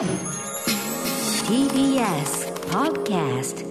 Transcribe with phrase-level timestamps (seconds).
[0.00, 0.08] TBS
[2.70, 3.66] Podcast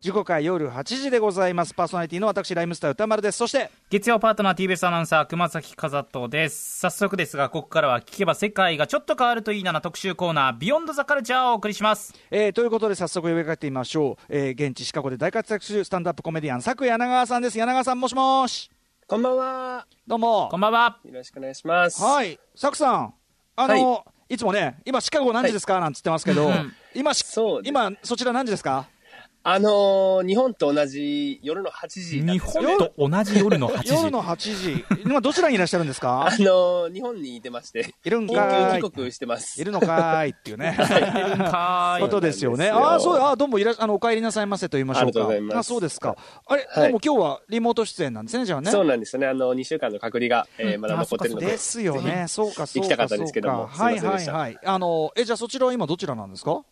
[0.00, 1.74] 時刻は夜8時でございます。
[1.74, 3.38] パーソナリティの私ライムスター歌丸です。
[3.38, 6.78] そして月曜パートナー TBS アナウンサー熊崎和人です。
[6.78, 12.14] 早速ですがここからは聞けば世界がちょっと変わるといいなな特集コーナービヨンドザカルチャーをお送りします。
[12.30, 17.58] えーということで早速呼びかけてみましょう、えー現地シカゴで大活躍するスタンダップコメディアン佐久柳川さんです。
[17.58, 18.70] 柳川さんもしもし。
[19.08, 19.84] こんばんは。
[20.06, 20.46] どうも。
[20.48, 21.00] こんばんは。
[21.04, 22.00] よろしくお願いします。
[22.00, 22.38] はい。
[22.54, 23.14] 佐久さん
[23.62, 26.72] あの、い、つもね今シカゴ何時ですか、なんつってますけど、うん。
[26.94, 27.12] 今
[27.64, 28.86] 今そちら何時ですか？
[29.42, 32.38] あのー、日本と同じ夜の8時日。
[32.38, 36.26] 本と同じ夜の8時夜の8時今どちらにいらっしゃるんですか？
[36.26, 39.58] あのー、日本にいてまして、いるんかい急帰国してます。
[39.60, 42.68] いるのかーいっていうねいるんかーいことですよね。
[42.68, 45.06] ああ、そう、あーどうもいら、あの、お帰りなさいませと言いましょうか。
[45.06, 46.16] ありがとうございますあ、そうですか。
[46.46, 48.70] あれ、はいでも今日はリモート出演なんですね、じゃあね。
[48.70, 49.26] そうなんですよね。
[49.26, 51.46] あの、2週間の隔離が、えーまだ残ってるので。
[51.46, 52.26] ですよね。
[52.28, 52.82] そうか、そうか。
[52.82, 54.58] 行きたかったんですけどもはいはいはい。
[54.62, 56.62] あの、え、じゃあそちらは今どちらなんですか？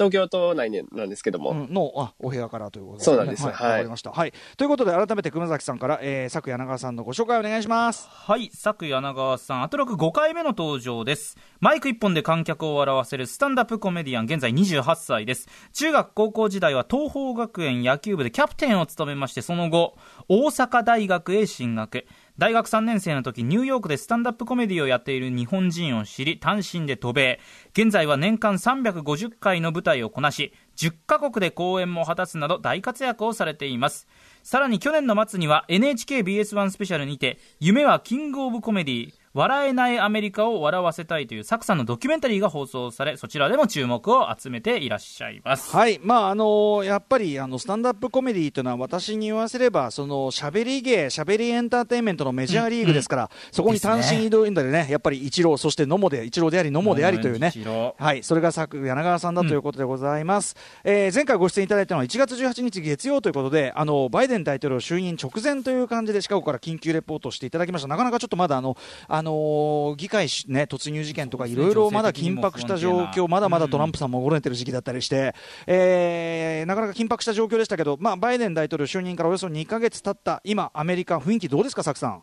[0.00, 1.50] 東京都内になんですけども。
[1.50, 3.52] うんの、あ、お部屋からということでそうなんですはい。
[3.52, 4.10] はいわかりました。
[4.12, 4.32] はい。
[4.56, 8.08] ということで、改めて熊崎さんから、えー、佐久柳川さんのご紹介お願いします。
[8.10, 11.36] はい、佐久柳川さん、アトロク5回目の登場です。
[11.60, 15.48] マイク一本で観客を笑わせるスタンダップコメディアン、現在28歳です。
[15.74, 19.98] 中学高校時代は東邦学園野球部でキャプテンを務めまして、その後、
[20.30, 22.06] 大阪大学へ進学。
[22.40, 27.38] 大学3年生の時、ニューヨークでスタンダップコメディをやっている日本人を知り、単身で渡米。
[27.72, 34.08] 現在は年間350回の舞台をこなし、10カ国で公演も果たすなど大活躍をされています。
[34.42, 45.70] さらに去年の末には NHKBS1 スペシャルにて、夢はキングオブコメディ、笑えないアメリカを笑わせたいというサクさんのドキュメンタリーが放送され、そちらでも注目を集めていらっしゃいます。
[45.76, 57.52] はい、まああのやっぱりあのスタンダップコメディというのは私に言わせればそのしゃべり芸、しゃべりエンターテインメントのメジャーリーグですから、そこに単身移動んだでね、やっぱり一郎、そして野茂で一郎であり野茂でありというね。
[57.98, 60.56] はい、それが作柳川さんだということでございます。
[60.82, 67.88] えー前回ご出演いただいたのは1月18日月曜ということで、あのバイデン大統領就任直前という感じでシカゴから緊急レポートをしていただきました。
[67.88, 68.76] なかなかちょっとまだあの
[69.08, 75.34] あのー議会しね突入事件とかいろいろまだ緊迫した状況、まだまだトランプさんもごれてる時期だったりして、
[75.66, 82.22] えーなかなか緊迫した状況でしたけど、まあ、バイデン大統領就任からおよそ2か月経った今、アメリカ、雰囲気どうですか、サクさん？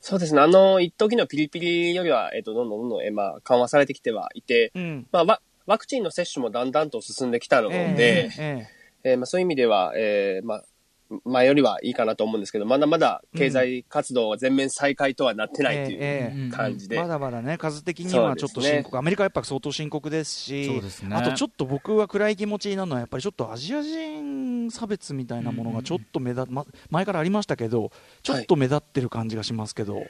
[0.00, 0.40] そうですね。
[0.40, 8.68] あの、一時のピリピリよりは、えっ、と、どんどんどんどん、えーまあ、緩和されてきてはいて、うんまあ、ワワクチンの接種もだんだんと進んできたので、えーえ
[9.04, 10.64] えーまあ、そういう意味では、えーまあ、
[11.24, 16.96] 前よりはいいかなと思うんですけど、まだまだ経済活動は全面再開とはなってないという感じで。
[16.96, 27.90] まだまだね、数的にはちょっと深刻、ねアメリカはやっぱ相当深刻ですし、すねあとちょっと僕は暗い気持ちになるのは、やっぱりちょっとアジア人差別みたいなものがちょっと目立、ま、前からありましたけど、
[28.22, 30.02] ちょっと目立ってる感じがしますけど、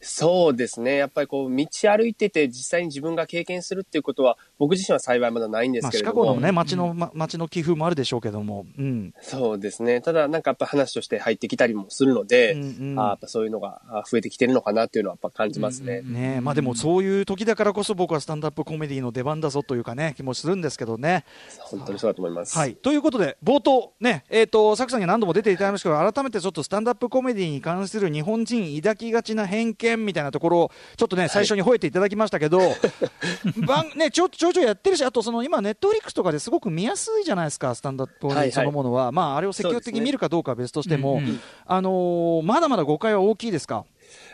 [0.00, 0.96] そうですね。
[0.96, 6.24] やっぱりこう、道歩いてて実際に自分が経験するっていうことは、僕自身は幸いまだないんですまあ、シけれども。
[6.24, 9.14] カゴのね、街の、ま街の寄付もあるでしょうけども、うん。
[9.20, 10.00] そうですね。
[10.00, 16.02] ただ、なんかやっぱ話として入ってきたりもするので、うんうんあーやっぱそういうのがあ増えてきてるのかなっていうのはやっぱ感じますね。
[16.02, 21.24] ねえまあ、でもそういう時だからこそ僕はスタンダップコメディの出番だぞというかね気もするんですけどね。
[21.58, 22.56] 本当にそうだと思います。
[22.56, 32.60] はい、ということで冒頭ねえー、とサクさんには何度も出ていただきましたけど改めてちょっとスタンダップコメディに関する日本人抱きがちな偏見みたいなところをちょっとね最初に吠えていただきましたけど、
[33.66, 41.28] 番ね、ちょちょいちょいやってるしあとその今ネットフリックスとかですごく見やすいじゃないですかスタンダップコメディそのものは、まあ、あれを積極的に見るかどうかは別としても、ね
[41.66, 43.84] あのーまだまだ誤解は大きいですか？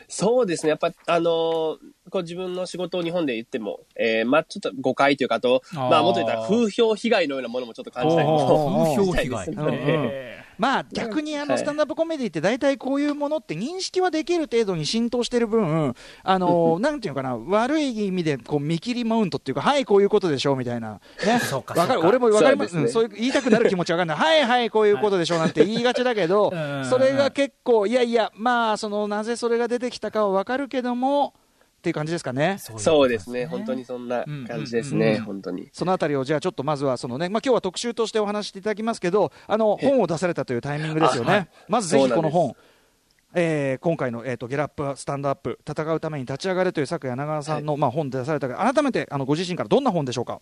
[0.06, 0.70] そうですね。
[0.70, 1.76] やっぱ、あのー
[2.10, 5.90] こう自分の仕事を日本で言っても、えーまあちょっと誤解というかあと、あー。
[5.90, 10.43] まあもっと言ったら風評被害のようなものもちょっと感じたりおもー 風評被害。
[10.58, 11.58] まあ逆にあのはい。
[11.58, 22.00] スタンダップコメディって大体こういうものって認識はできる程度に浸透してる分、あのなんていうのかな、悪い意味でこう見切りマウントっていうか、はい、こういうことでしょうみたいな、ね、そうかわかる？
[22.00, 22.76] 俺もわかります？
[22.76, 22.82] ね。
[22.82, 31.34] うんそういう言いたくなる気持ちわかんない、はいはい、こういうことでしょうなんて言いがちだけどうん、それが結構、いやいや、まあ、そのなぜそれが出てきたかはわかるけども
[31.84, 32.56] っていう感じですかね。
[32.58, 33.44] ーそうですね。
[33.44, 35.18] 本当にそんな感じですね。
[35.18, 35.68] 本当に。
[35.70, 41.30] そのあたりをじゃあちょっとまずはそのね、まあ今日は特集としてお話ししていただきますけど、あの本を出されたというタイミングですよね。
[41.30, 42.56] あはいまずぜひこの本。
[43.34, 50.40] えー今回の、えー、とゲラップスタンドアップ戦うために立ち上がれという作柳川さんの、まあ、本で出されたが改めてあのご自身からどんな本でしょうか？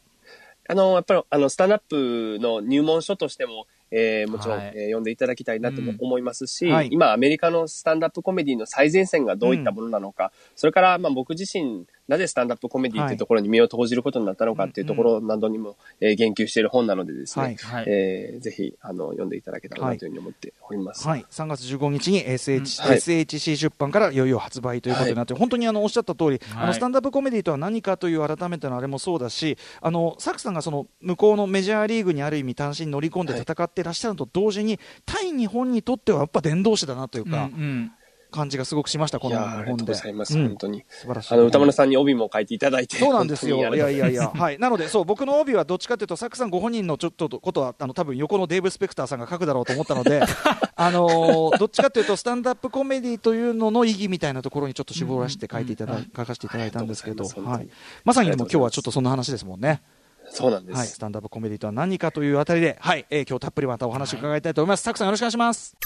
[0.68, 4.72] あの、やっぱり、あの、スタンダップの入門書としても、えーもちろん、はい。
[4.74, 6.88] えー読んでいただきたいなとも思いますし、はい。
[6.90, 17.56] 今、アメリカのスタンダップコメディの最前線がどういったものなのか、それから、まあ、僕自身なぜスタンダップコメディっていうところに身を投じることになったのかっていうところなどにも、えー言及している本なのでですね、はい。
[17.56, 17.84] はい。
[17.88, 21.06] えーぜひあの読んでいただけたらなというふうに思っております。
[21.06, 22.98] はい、3月15日に SH、はい。
[22.98, 37.92] SHC 出版からいよいよ発売ということになって、本当にあのおっしゃった通り、あのスタンダップコメディとは何かという改めてのあれもそうだし、あのサクさんがその向こうのメジャーリーグにある意味単身乗り込んで戦ってらっしゃるのと同時に、対日本にとってはやっぱ伝道師だなといううんか、うん
[38.32, 39.92] 感じがすごくしました、このいやーありがとう本で。
[39.92, 40.84] ございます、うん本当に。
[40.88, 41.34] 素晴らしい。
[41.34, 42.96] あの、歌丸さんに帯も書いていただいて。
[42.96, 43.58] そうなんですよ。
[43.58, 44.58] いやいやいや、はい。
[44.58, 50.22] なので、そう、僕の帯はどっちかというと、サクさんご本人のちょっとことは、あの、多分横のデーブ・スペクターさんが書くだろうと思ったので、
[50.74, 57.68] あのーどっちかというと、スタンダップコメディというのの意義みたいなところにちょっと絞らせて書いていただ、書かせていただいたんですけど、いはい。
[58.04, 59.82] まさにでも今日はちょっとそんな話ですもんね。
[60.30, 60.78] そうなんです。
[60.78, 60.86] はい。
[60.86, 63.04] スタンダップコメディとは何かというあたりで、はい。
[63.10, 64.82] えー今日たっぷりまたお話を伺いたいと思います。
[64.82, 65.76] サクさんよろしくお願いします。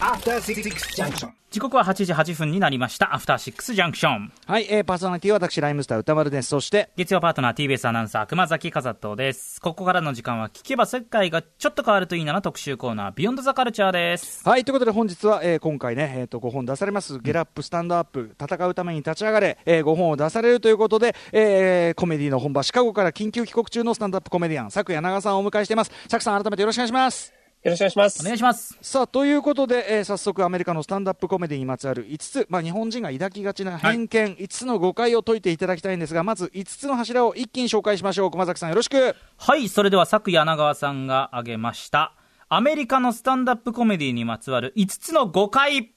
[0.00, 0.62] After Six
[0.96, 1.30] Junction.
[1.50, 3.14] 時刻は8時8分になりました。
[3.14, 4.32] アフターシックスジャンクション。
[4.44, 4.66] はい。
[4.68, 6.48] えーパーソナリティは私、ライムスター歌丸です。
[6.48, 9.60] そして、月曜パートナー TBS アナウンサー熊崎和人です。
[9.60, 14.42] ここからの時間は聞けば世界がちょっと変わるといいなな特集コーナー、ビヨンドザカルチャーです。
[14.46, 25.90] はい、ということで本日は、えー今回ね、えー、と5本出されます、ゲラップスタンドアップ、戦うために立ち上がれ、え5本を出されるということで、えーコメディの本場、シカゴから緊急帰国中のスタンドアップコメディアン、佐久柳長さんをお迎えしています。
[25.90, 27.37] 佐久さん、改めてよろしくお願いします。
[27.62, 28.20] よろしくお願いします。
[28.22, 28.78] お願いします。
[28.80, 42.14] さあということで、えー早速アメリカのスタンダップコメディにまつわる5つ、まあ、日本人が抱きがちな偏見、5つの誤解を解いていただきたいんですがまず5つの柱を一気に紹介しましょう熊崎さんよろしくはい、それでは昨柳川さんが挙げました、
[42.48, 45.92] アメリカのスタンダップコメディにまつわる5つの誤解。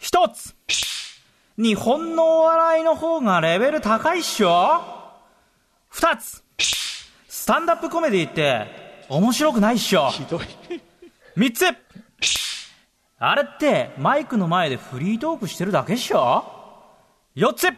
[0.00, 0.54] 1つ、
[1.56, 4.80] 日本のお笑いの方がレベル高いっしょ
[5.90, 6.44] ?2 つ、
[7.28, 8.66] スタンダップコメディって
[9.08, 10.40] 面白くないっしょひどい
[11.38, 11.66] 3つ。
[13.20, 16.44] あれってマイクの前でフリートークしてるだけっしょ
[17.36, 17.68] ?4 つ。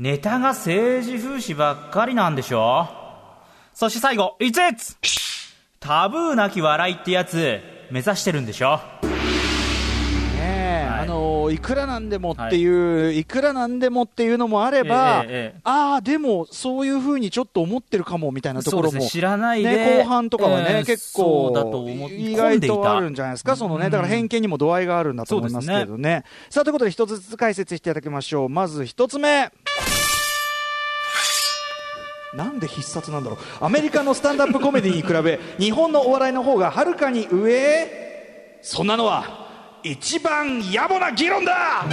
[0.00, 2.88] ネタが政治風刺ばっかりなんでしょ？
[3.72, 4.96] そして最後、5つ。
[5.78, 7.60] タブーなき笑いってやつ
[7.92, 8.80] 目指してるんでしょ、
[11.46, 19.08] のいくらなんでもっていう、い、くらなんでもっていうのもあれば、ええええああ、でもそういうふうにちょっと思ってるかもみたいなところも、ね。
[19.08, 26.24] 知らないで、ね、後半とかはね、ええ結構そうだと思意外とあるんじじゃないですか、そのね、だから偏見にも度合いがあるんだと思いますけどね。
[26.50, 28.48] さあということで、一つずつ解説していただきましょう。
[28.48, 29.50] まず一つ目。
[32.34, 33.64] なんで必殺なんだろう。
[33.64, 37.88] アメリカのスタンダップコメディに比べ日本のお笑いの方がはるかに上？
[38.60, 39.45] そんなのは
[39.86, 41.84] 一番野暮な議論だ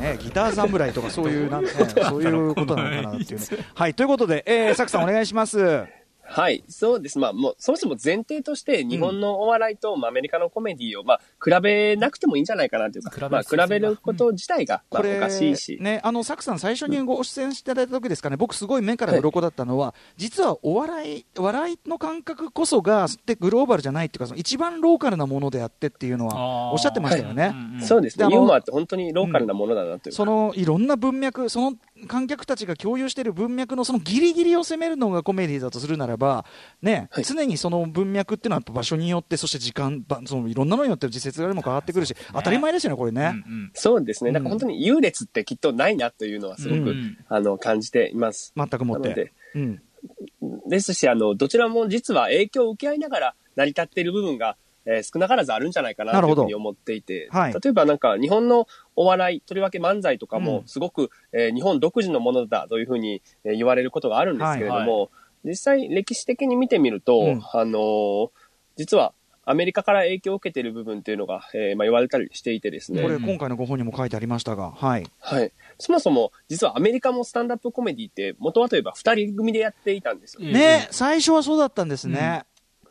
[0.00, 3.46] ね、ギター侍とかそういうなん、 ね、そういうことなのかなっていうね。
[3.74, 5.84] はいということで、えー、サクさんお願いします。
[6.26, 7.18] はい、そうです。
[7.18, 15.78] まあ、もう、そもそも前提として、日本のお笑いと、まあ、アメリカのコメディを、まあ、比べなくてもいいんじゃないかなというか、比べまあ、比べること自体が、まあ、おかしいし。
[15.80, 27.52] ね、あのサクさん、最初にご出演していただいた時ですかね、僕、すごい目から鱗だったのは、実はお笑い、笑いの感覚こそが、でグローバルじゃないっていうか、その一番ローカルなものであってっていうのはおっしゃってましたよね。
[27.52, 28.18] うんうんそうですね。
[28.18, 30.16] であのユーモアって本当にローカルなものだなというか。
[30.16, 36.44] そのいろんな文脈、その観客たちが共有している文脈のそのギリギリを攻めるのがコメディだとするならば、
[36.82, 43.44] ねはい常にその文脈っていうのは場所によって、そして時間、ばそのいろんなのによって時節柄も変わってくるし、当たり前ですよね、これね。
[43.46, 44.28] うんうんそうですね。
[44.28, 48.52] うんだから本当に優劣ってきっとないなというのはすごく、うんあの、感じています。
[48.56, 49.32] 全くもって。
[49.54, 49.82] うん
[50.66, 54.56] ですし、あの、どちらも実は影響を受け合いながら成り立っている部分が、
[54.86, 58.66] えー少なからずあるんじゃないかなというふうに思っていて、はい例えばなんか日本の
[58.96, 65.08] お笑い、とりわけ漫才とかうんもすごく、えー日本独自のものだというふうに、えー言われることがあるんですけれども、はい
[65.46, 68.30] 実際歴史的に見てみると、うんあのー
[68.76, 69.12] 実は
[69.46, 73.02] アメリカから影響を受けている部分っていうのが、えーまあ、言われたりしていてですね。
[73.02, 75.06] これ、今回のご本にも書いてありましたが、はい。
[75.20, 75.52] はい。
[75.78, 80.46] そもそも、実はアメリカもスタンダップコメディって、元はといえば二人組でやっていたんですよ。
[80.46, 82.44] うんね、最初はそうだったんですね。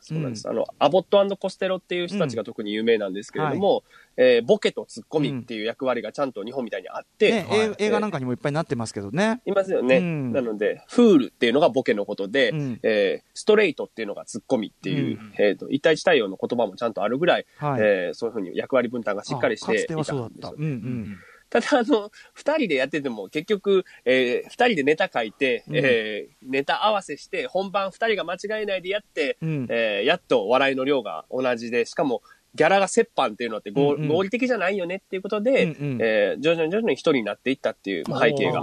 [0.04, 0.50] そうなんです。
[0.50, 3.84] あの、アボットコステロっていう人たちが特に有名なんですけれども、
[4.18, 9.42] えーボケとツッコミっていう役割がちゃんと日本みたいにあって、ね、はい映映画なんかにもいっぱいなってますけどね。
[9.46, 9.98] いますよね。
[9.98, 20.56] うんなので、フールっていうのがボケのことで、うんえーストレートっていうのがツッコミっていう、うんえーと、一対一対応の言葉もちゃんとあるぐらい、はいえーそういうふうに役割分担がしっかりしていたんですよはそうだった。
[20.58, 21.18] うんうん。
[21.54, 25.76] ただ、あの、二人でやってても、結局、えー二人でネタ書いて、うん。
[25.78, 29.68] えーネタ合わせして、本番二人が間違えないでやって、うん。
[29.70, 32.24] えーやっと笑いの量が同じで、しかも、
[32.56, 34.08] ギャラが折半っていうのって合,、うんうん。
[34.10, 35.98] 合理的じゃないよねっていうことで、うんうん。
[36.02, 38.60] えー徐々に徐々に一人になっていったっていうまあ背景が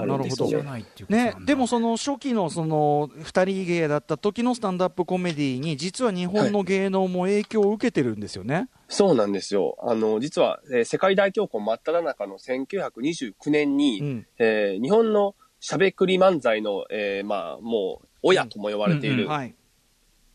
[0.00, 0.62] あるんですよ。
[0.62, 1.16] なるほど。
[1.16, 1.34] ね。
[1.44, 8.68] でもその初期のその2人芸だった時のスタンダップコメディに実は日本の芸能も影響を受けてるんですよね。
[8.88, 9.76] そうなんですよ。
[9.80, 14.26] あの、実は、えー世界大恐慌真っ只中の1929年に、うん。
[14.38, 19.54] えー日本のしゃべくり漫才の、えーまあ、もう、親とも呼ばれている、はい、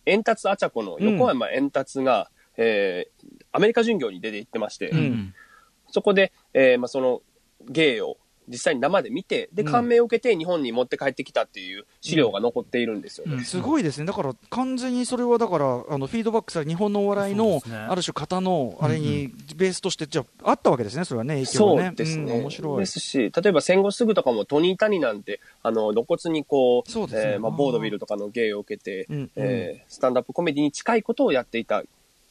[0.08, 5.34] 円達あちゃこの横山円達が、えーアメリカ巡業に出て行ってまして、うん。
[5.90, 7.24] そこで、えーまあ、その
[7.68, 9.72] 芸を実際に生で見て、で、うん。
[9.72, 13.36] 感銘を受けて日本に持って帰ってきたっていう資料が残っているんですよね。
[13.36, 13.44] うん。
[13.44, 21.88] すごいですね、だから完全にそれはだからあのフィードバックされ日本のお笑いの、ある種型のあれにベースとしてじゃああったわけですね、それはね、影響がね。
[21.88, 22.38] そうですね。
[22.38, 22.42] ん。
[22.42, 22.80] 面白い。
[22.80, 22.86] で。
[22.88, 27.34] すし、例えば戦後すぐとかもトニー・タニなんて、あの、露骨にこう、そうですね。
[27.34, 29.18] えーまあ、ボードビルとかの芸を受けて、うん。
[29.18, 29.32] うん。
[29.36, 31.84] えースタンダップコメディに近いことをやっていた、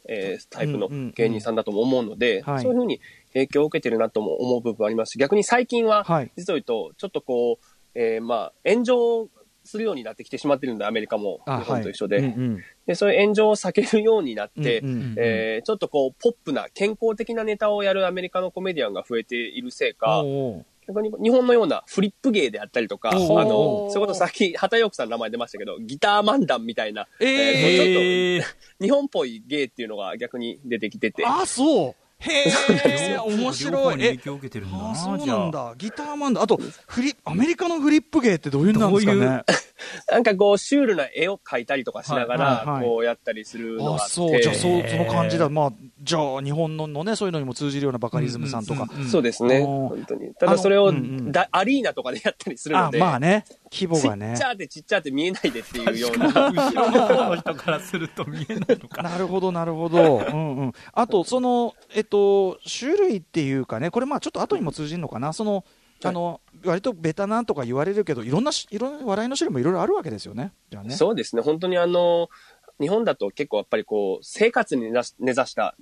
[0.09, 2.63] えータイプのうんうんうん芸人さんだとも思うので、はい。
[2.63, 3.01] そういうふうに
[3.35, 5.13] 影響を受けてるなとも思う部分あります。
[5.13, 6.31] し、逆に最近は、はい。
[6.37, 9.29] 実を言うと、ちょっとこう、えーまあ、炎上
[9.65, 12.65] するようになってきてしまってるので、アメリカも日あ本と一緒で、はいうんうん。
[12.87, 15.15] で、そういう炎上を避けるようになって、うんうん。
[15.19, 27.29] えーちょっとこう、ポップな、健康的なネタをやるアメリカのコメディアンが増えているせいか、おうおう逆に日本のようなフリップ芸であったりとか、あの、それこそさっき、畑陽子さんの名前出ましたけど、ギター漫談みたいな、えー。
[27.29, 31.95] えーちょっと日本っぽい芸っていうのが逆に出てきてて、あそう。
[32.21, 35.75] へえ面両白い影響を受けてるんだなあそうなんだ。
[35.79, 39.45] ギターマンだあとフリアメリカのフリップ芸ってどういうのなんですかね？
[40.11, 45.49] なんかこう、シュールな絵を描いたりとかしながら、こうやったりするのがあって、あそうじゃあそうその感じだ。
[45.49, 50.35] まあじゃあ日本ののねそういうのにも通じるようなバカリズムさんとか、うんうんそうですね、本当に。
[50.35, 51.33] ただそれをあのうんうん。
[51.33, 53.45] だアリーナとかでやったりするあので、まあね。
[53.71, 54.35] 規模ちがね。
[54.35, 56.29] っちゃってちっちゃって見えないでっていうような。
[56.29, 59.03] 後ろの方の人からすると見えないのか。
[59.03, 65.65] なるほど、なるほど、うんうん、あと、その、えっと、種類っていうかね、これ、まあちょっと後にも通じるのかな、その、
[66.05, 70.95] あの割とベタなとか言われるけど、いろんなし、いろんな笑いの種類もいろいろあるわけですよね、じゃあね。
[70.95, 72.29] そうですね、本当にあの、
[72.81, 75.75] 日本だと結構やっぱりこう、生活に根ざした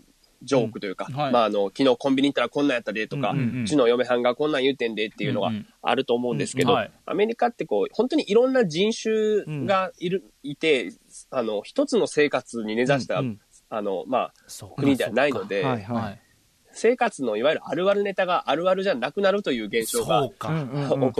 [0.42, 1.32] ジョークというか、うんはい。
[1.32, 3.62] まああの、昨日コンビニ行ったらこんなんやったでとか、うんうんうん。
[3.62, 5.66] うちの嫁はんがこんなん言うてんでっていうのがうんうん。
[5.82, 6.90] あると思うんですけど、うんはい。
[7.06, 10.92] アメリカってこう、本当にいろんな人種がいる、いて、
[11.30, 14.32] あの、一つの生活に根ざした、うんうんあの、まあ、
[14.76, 15.96] 国ではないので、はいはい。
[15.96, 16.20] はい
[16.76, 20.48] 生活のいわゆるあるあるネタがあるあるじゃなくなるという現象が起こ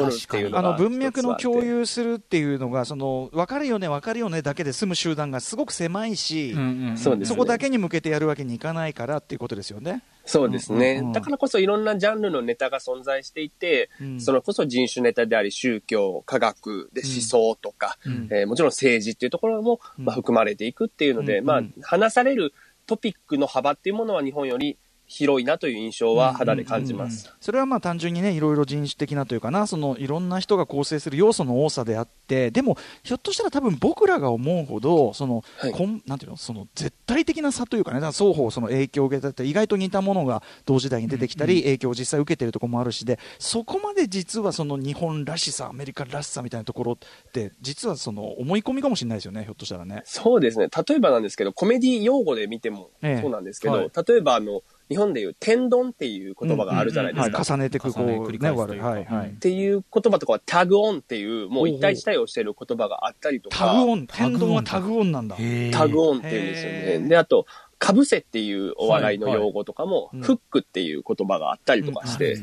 [0.03, 7.27] るっていうのがあの文脈の共有するっていうのが、その分かるよね、分かるよねだけで済む集団がすごく狭いし、うんうんうん。
[7.27, 10.03] そこだけに向けてやるわけにいかないからっていうことですよね。
[10.25, 11.13] そうですね、うんうんうん。
[11.13, 14.21] だからこそいろんなジャンルのネタが存在していて、うん。
[14.21, 18.29] それこそ人種ネタであり宗教科学で思想とか、うん。
[18.31, 20.05] えーもちろん政治っていうところも、うん。
[20.05, 21.47] まあ、含まれていくっていうので、うん。
[21.47, 22.53] まあ、話される
[22.87, 27.33] トピックの幅っていうものは日本より広いなという印象は肌で感じます。
[27.41, 46.97] それはまあ単純にねいろいろ人種的なというかなそのいろんな人が構成する要素の多さであってでもひょっとしたら多分僕らが思うほどその、はいこんなんていうのその絶対的な差というかね双方その影響を受けたって意外と似たものが同時代に出てきたり、影響を実際受けてるところもあるしでそこまで実はその日本らしさアメリカらしさみたいなところっ
[47.33, 50.03] て実はその思い込みかもしれないですよねひょっとしたらね。
[50.05, 50.69] そうですね。
[50.89, 57.39] 例えばなんですけど、コメディ用語で見てもええそうなんですけど、はい例えばあの、日本でいう天丼っていう言葉があるじゃないですか。
[57.39, 58.87] はい、重ねていくこ重ね繰うねり返すというか。
[58.87, 59.35] はいはい、うん。
[59.35, 63.57] っていう言葉とかはタグオンっていう、もう一対一対応している言葉があったりとか。
[63.57, 64.07] タグオン。
[64.07, 65.37] 天丼はタグオンなんだ。
[65.73, 67.09] タグオンっていうんですよね。
[67.09, 67.47] で、あと、
[67.79, 70.27] かぶせっていうお笑いの用語とかも、いはい。
[70.27, 72.37] フックっていう言葉があったりとかして、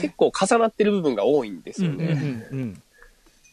[0.00, 2.74] 結構重なってる部分が多いんですようんうんね。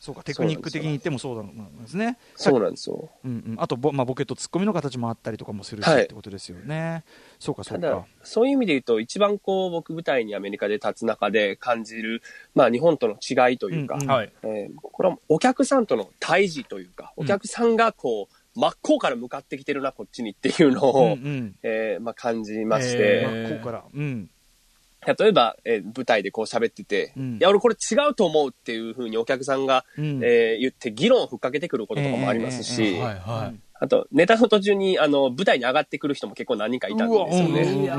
[0.02, 2.18] うんうんそうかテクニック的に言ってもそうなんですね。
[2.36, 3.12] そうなんですよ。
[3.24, 6.06] うんうん、あとボ,、まあ、ボケとツッコミの形もあったりとかもするし、はい。
[6.06, 7.04] ってことですよね。
[7.38, 12.24] そうかそうか。、そういう意味で言うと、一番こう、僕舞台にアメリカで立つ中で感じる、
[12.56, 14.10] まあ日本との違いというか、うんうん。
[14.10, 14.34] はい。
[14.42, 21.56] えーこれはお客さんとの対峙というか、お客さんがこう、真っ向から向かってきてるな、こっちにっていうのうんを、うん。
[21.62, 24.32] えーまあ感じましへて、ーまあ、こうから、うん、
[25.18, 27.34] 例えば、えー舞台でこう喋ってて、うん。
[27.36, 30.22] いや、俺これ違うと思うっていうふうにお客さんが、うん。
[30.24, 32.98] えー言って議論をふっかけてくることとかもありますし、
[33.74, 37.90] あと、ネタの途中に、あの、舞台に上がってくる人も結構何人かいたんですよね。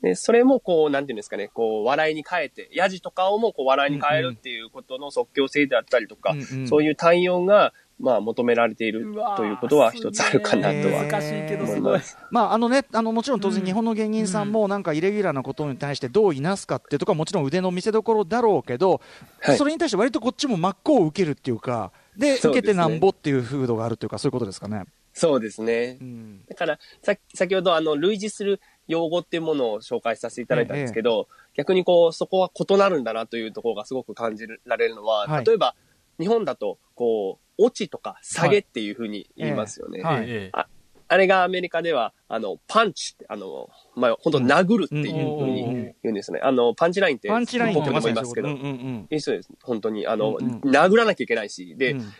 [0.00, 6.68] で、それもこう、なんていうんですかね、こう、笑いに変えて、ヤジとかをもこう、笑いに変えるっていうことの即興性であったりとか、うんうん。
[6.68, 7.72] そういう対応が、
[8.02, 11.80] まあ、求められているということは一つあるかなとはいけど思す。
[11.80, 11.94] ごい。
[11.94, 12.18] います。
[12.32, 19.00] まああのね、あのもちろん当然、日本の芸人さんもなんかイレギュラーなことに対してどういなすかっていうところはもちろん腕の見せ所だろうけど、
[19.40, 19.56] はい。
[19.56, 22.50] それに対して割とこっちも真っ向を受けるっていうか、でそうですね。
[22.50, 24.84] 受けてなんぼっていう風土があるというか、そういうことですかね。
[25.14, 25.98] そうですね。
[26.00, 26.04] う。
[26.04, 26.44] ん。
[26.48, 35.44] だから、さ先ほど、あの、類似する用語っていうものを紹介させていただいたんですけど、逆にこう、そこは異なるんだなというところがすごく感じられるのは、はい。
[35.44, 35.74] 例えば、
[36.18, 40.02] 日本だと、こう、落ちとか下げっていうふうに言いますよね。
[40.02, 40.26] はい。
[40.28, 40.50] ええ。
[40.52, 40.68] あ
[41.08, 46.38] あれがアメリカでは、あの、パンチって、あの、まあ、本当殴るっていうふうに言うんですね。
[46.42, 49.50] あの、パンチラインって、僕も言いますけど、うんうんいい人です。
[49.64, 50.06] 本当に。
[50.06, 52.12] あの、うんうん殴らなきゃいけないし、で、うん。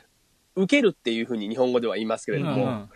[0.56, 2.90] 受けるっていうふうに日本語では言いますけれども、うんうん。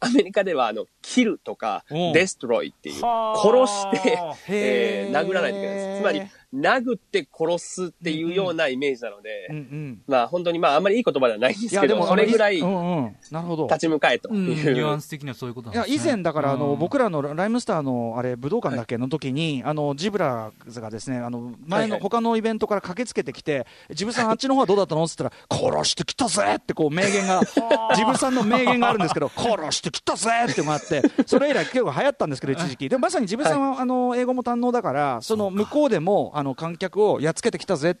[0.00, 1.94] アメリカでは、あの、キルとかう。
[2.10, 3.42] ん、デストロイっていう、はあ。
[3.42, 6.00] 殺して、えー殴らないといけないです。
[6.00, 6.22] つまり、
[6.54, 10.02] 殴って殺すっていうようなイメージなので、うんうん。
[10.06, 13.16] まあ本当にまああんまりいい言葉ではないんですいやでもけど、それぐらい立うんうん。
[13.30, 13.68] なるほど。
[13.78, 14.32] ち向かえとう。
[14.36, 14.46] ん。
[14.46, 14.74] ニいう。
[14.76, 16.12] ュアンス的にはそういうこといやなんですね。
[16.12, 25.04] 以前だからあの、うん僕らのライムスターのあれ武道館だっけの時に、あのジブラがですねあの前の他のイベントから駆けつけてきて、ジブさんあっちの方はどうだったの？
[25.04, 27.40] って言ったら殺してきたぜってこう名言が
[27.96, 32.88] ジブさんの名言があるんですけど殺してきたぜっていうのがあってそれ以来結構流行ったんですけど一時期。
[32.88, 37.98] でもまさにジブさんは、あの英語も堪能だからその向こうでもあの観客をやっつけてきたぜ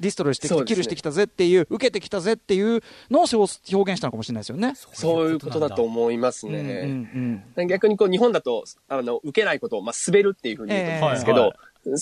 [0.00, 4.74] ディストロイしてきねキルしてきたぜっていう、受けてきたぜっていうのを表現したのかもしれないですよね。
[4.74, 7.42] そういうことだと思いますうんうんね。
[7.56, 11.52] うん逆にこう日本だと、あの、受けないことを、まあ、滑るっていうふうに言うと思うんですけええど、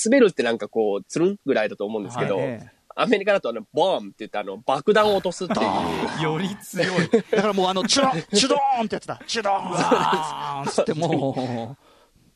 [0.04, 5.56] 滑るってなんかこう、つるんぐらいだと思うんですけど、はいええアメリカだとあの、ボーンって言ってあの、爆弾を落とすってい
[6.20, 6.22] う。
[6.22, 6.88] より強い。
[7.30, 9.20] だからもうあの、チュロン、チュドーンってやつだ。
[9.26, 11.83] チュドーンつってもう、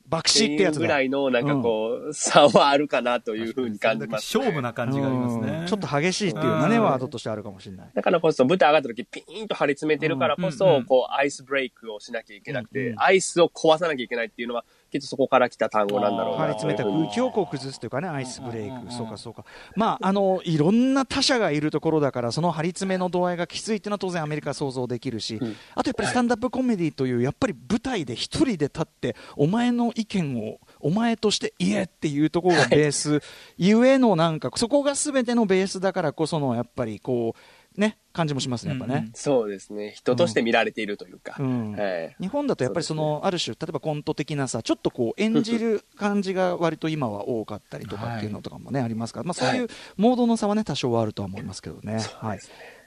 [0.08, 0.80] 爆死ってやつだ。
[0.80, 4.36] いうぐらいのなんかこう、差はあるかなというふうに感じます。
[4.36, 5.66] 勝負な感じがありますうねん。
[5.66, 6.82] ちょっと激しいっていうのはね、うん。
[6.84, 7.90] ワードとしてあるかもしれない。
[7.94, 16.38] だからこそ舞台上がった時ピーンと張り詰めてるからこそ、こうアイスブレイクをしなきゃいけなくて、アイスを壊さなきゃいけないっていうのは、きっとそこから来た単語なんだろうな。
[16.38, 18.92] 張り詰めた空気をこう崩すというかね、アイスブレイク。
[18.92, 19.44] そうかそうか。
[19.76, 25.56] まあ、あの、いろんな他者がいるところだから、その張り詰めの度合いがきついっていうのは当然アメリカは想像できるし、ん。
[25.74, 33.20] あとやっぱりスタンダップコメディという、やっぱり舞台で一人で立って、お前の意見を、お前として言えっていうところがベース、
[33.56, 37.40] ゆえのなんか、そこが全てのベースだからこその、やっぱりこう、
[37.78, 38.94] ね、感じもしますね、やっぱね。
[38.94, 39.10] うんうん。
[39.14, 39.92] そうですね。
[39.94, 41.36] 人として見られているというか。
[41.38, 41.72] うん。
[41.72, 42.16] はい。
[42.20, 52.00] 日本だとやっぱりそのある種、例えばコント的なさ、ちょっとこう演じる感じが割と今は多かったりとかっていうのとかもね、ありますから、まあ、そういうモードの差はね、多少はあるとは思いますけどね。
[52.16, 52.40] はい。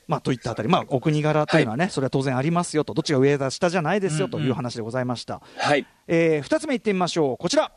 [0.07, 5.41] まあ、といったあたり、まあ、お国柄というのはね、それは当然ありますよと、どっちが上だ、下じゃないですよという話でございました。
[5.57, 5.85] はい。
[6.07, 7.71] えー、2つ目いってみましょう、こちら。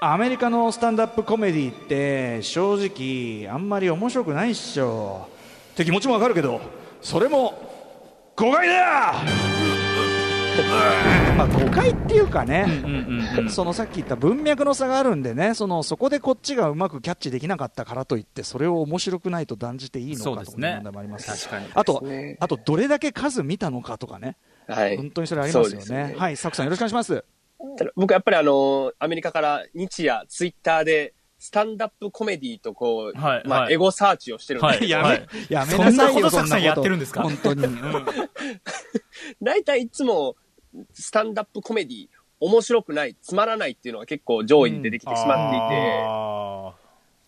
[0.00, 5.26] アメリカのスタンダップコメディって正直あんまり面白くないっしょ。
[5.72, 6.60] って気持ちもわかるけど
[7.00, 9.14] それも誤解だ！
[11.36, 12.66] まあ誤解っていうかね、
[13.48, 21.36] そのさっき言った文脈の差があるんでねそのそこでこっちがうまくキャッチできなかったからといってそれを面白くないと断じていいのかという問題もあります。
[21.36, 21.66] し確かに。
[21.74, 22.04] あと
[22.38, 24.36] あとどれだけ数見たのかとかね。
[24.68, 24.96] はい。
[24.96, 26.14] 本当にそれありますよそうですね。
[26.16, 27.24] はいサクさんよろしくお願いします
[27.76, 33.74] ただ僕やっぱりあの、アメリカから日夜ツイッターで、スタンダップコメディとこう、はいまあ、はい。
[33.74, 35.26] エゴサーチをしてるんですけど、はいはい。
[35.48, 37.22] やめなさいよ、そんなことサクさんやってるんですか？
[37.22, 37.64] 本当に。
[37.64, 38.06] うん。
[39.42, 40.34] 大体いつも、
[40.92, 42.08] スタンダップコメディ、
[42.40, 46.74] 面白くない、つまらないっていうのが結構上位に出てきてしまっていて、あ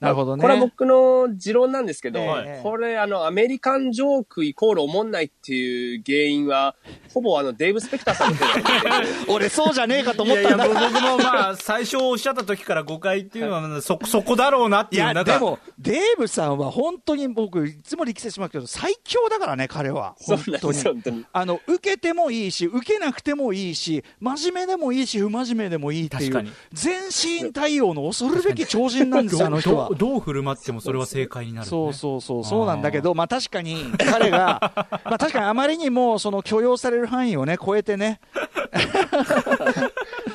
[0.01, 0.43] なるほどね。
[0.43, 6.75] これは僕の持論なんですけど、ええこれあの、アメリカンジョークイコール思んないっていう原因は、
[7.13, 8.35] ほぼあの、デーブ・スペクターさん
[9.29, 10.91] 俺そうじゃねえかとーいやいや、思ったんだ。
[10.91, 20.15] 僕もまあ、最初おっしゃった時から誤解っていうのは、そ、 そこだろうなっていう、いでも、デーブさんは本当に僕、いつも力説しますけど、最強だからね、彼は。
[20.19, 20.83] 本当に。
[20.83, 21.27] 本当に。
[21.33, 30.21] あの、受けてもいいし、受けなくてもいいし、真面目でもいいし、不真面目でもいいっていう確かに、全身対応の恐るべき超人なんですよ、あの人はどう。
[30.21, 31.71] 振る舞ってもそれは正解になる、ね。
[31.71, 34.73] そうそうそう、そうなんだけど、まあ確かに彼が、
[35.05, 38.21] まあ確かに あまりにもその許容される範囲をね、超えてね、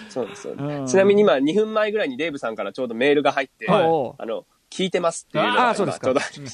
[0.09, 6.07] そうですようんちなみに今、2分前ぐらいにデーブさんからちょうどメールが入って、はいあの、聞いてますっていうのがああ、そうですか。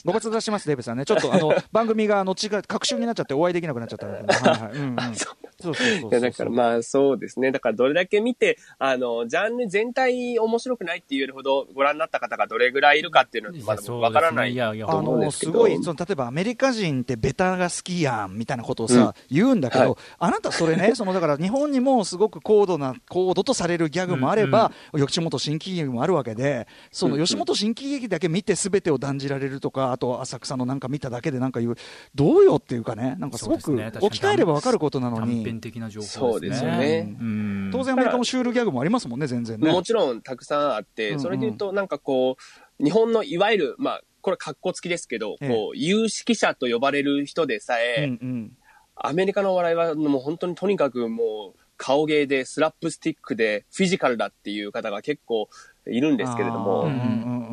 [0.05, 1.05] ご無沙汰してます、デーブさんね。
[1.05, 4.71] ちょっとあの、 番組があの、違う、隔週になっちゃってお会いできなくなっちゃったので、はいはい。
[4.73, 4.95] うんうん。
[5.61, 7.51] そうそうそうだからまあそうですね。
[7.51, 15.51] だからどれだけ見て、あの、ジャンル全体面白くないっていうほどご覧になった方がどれぐらいいるかっていうのはまだわからないいやいやとあのすけど。
[15.53, 19.95] すごいその例えばアメリカ人ってベタが好きやんみたいなことをさ、言うんだけど、はい。
[20.19, 31.75] あなたそれね そのだから日本にもすごく高度な高度とされるギャグもあれば、吉本新喜劇もあるわけでその吉本新喜劇だけ見て全てを断じられるとかあと浅草のなんか見ただけでなんか言う
[32.15, 36.29] どうよっていうかねなんかすごく置き換えれば分かることなの短編に的な情報ですね。
[36.31, 37.15] そうですよね。
[37.19, 37.69] うん。
[37.71, 39.71] 当然アメリカもシュールギャグもありますもんね全然ね。
[39.71, 42.37] もちろんたくさんあって、それで言うとなんかこ
[42.79, 45.49] う、日本のいわゆる、まあ、これ格好つきですけど、ええ。
[45.49, 48.51] こう、有識者と呼ばれる人でさえ、うんうん。
[48.95, 55.49] アメリカのお笑いはもう本当にとにかくもう、顔芸で、スラップスティックで、フィジカルだっていう方が結構
[55.87, 56.97] いるんですけれども、うんうんう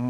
[0.03, 0.08] ん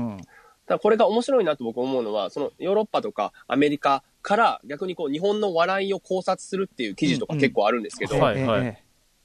[0.69, 8.17] だこれが面白いなと僕思うのは、そのヨーロッパとかアメリカから逆にこう日本の笑いを考察するっていう記事とか結構あるんですけど、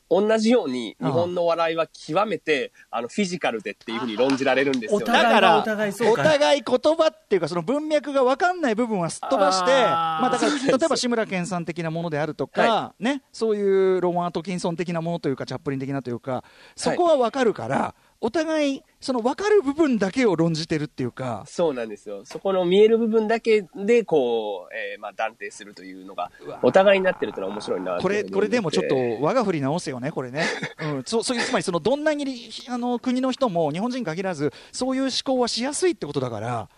[0.09, 4.99] 同じように日本の笑いは極めてあのフィジカルでっていうふうに論じられるんですよ。
[4.99, 5.03] ね。
[5.03, 6.21] お互いだからお互いそうか。
[6.21, 13.61] お互い言葉っていうかその文脈が分かんない部分はすっ飛ばしてまあ、だから例えば志村けんさん的なものであるとか、はね、そうい
[13.97, 16.43] うロマン・アトキンソン的なものというかチャップリン的なというか
[16.75, 21.43] そこは分かるから、お互いその分かる部分だけを論じてるっていうか。
[21.45, 22.23] そうなんですよ。
[22.23, 26.31] そこの見える部分だけで、こう、えーまあ断定するというのが、
[26.61, 30.45] お互いになってるっていうのは面白いなこれこれでもちょっとと我が振り直せよね、これね、
[30.79, 36.69] うん、そうそういうつまりそのどんなにりあの国の人も日本人に限らずそういう思考はしやすいってことだから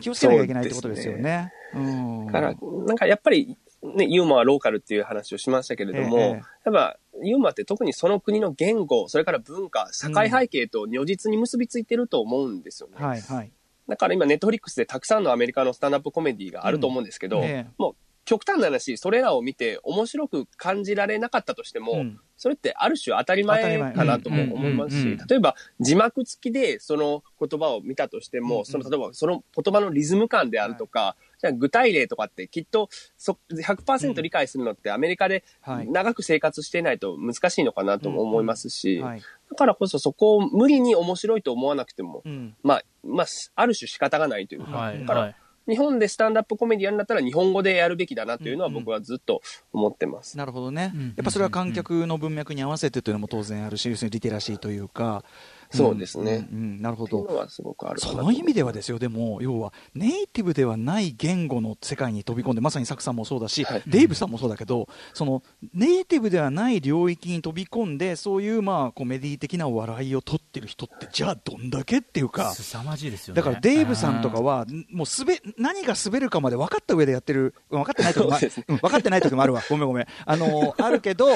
[0.00, 1.52] 気をつけなきゃいけないってことですよね。
[1.74, 2.26] うん。
[2.26, 2.54] だから、
[2.86, 6.30] なんかやっぱり、ね、ユーモアはローカルっていう話をしましたけれども、ええ。
[6.32, 6.42] やっ
[6.72, 12.96] ぱユーモアって特にその国の言語、それから文化、社会背景と如実に結びついてると思うんですよね。
[12.96, 13.52] はいはい。
[13.86, 17.44] だから今、ネットフリックスでたくさんのアメリカのスタンダップコメディがあると思うんですけど、うん。
[17.44, 17.94] ええもう
[18.24, 22.20] 極端な話、それらを見て面白く感じられなかったとしても、うん。
[22.36, 25.06] それってある種当たり前かなとも思いますしうん。
[25.06, 25.12] うん。
[25.12, 25.20] うん。
[25.20, 28.64] うん、例えば字幕付きでその言葉を見たとしても、うん。
[28.64, 35.90] その例えばその言葉のリズム感であるとか、じゃあ具体例とかってきっとそ100%理解するのってアメリカではい。
[35.90, 39.22] 長く生活していないと難しいのかなとも思いますし、はい。
[39.50, 42.54] だからこそそこを無理に面白いと思わなくても、うん。
[42.62, 45.00] まあ、まあ、ある種仕方がないというか、はい。
[45.00, 45.36] だからはい。
[45.66, 49.40] 日本でスタンダップコメディやるんだったら日本語でやるべきだなというのは僕はずっと
[49.72, 50.36] 思ってます。
[50.36, 51.02] なるほどね、うん。
[51.16, 55.24] やっぱそれは観客の文脈に合わせてというのも当然あるし、要するにリテラシーというか、
[55.70, 56.48] そうですね。
[56.52, 56.82] うんうん。
[56.82, 57.22] なるほど。
[57.22, 63.82] っていうのはすごくあるかなそとの意味ではですよ、でも、要はネイティブではない言語の世界に飛び込んで、まさにサクさんもそうだし、はい。
[63.86, 72.52] デイブさんもそうだけど、そのネイティブではない領域に飛び込んで、そういうまあコメディ的な笑いを取ってる人って、じゃあどんだけっていうか。
[72.54, 73.40] 凄まじいですよね。
[73.40, 81.26] だからデイブさんとかは、もうすべ何が滑るかまで分かった上でやってる、うん分かってない時もねうん分かってない時もあるわ、ごめんごめん、あのあるけど、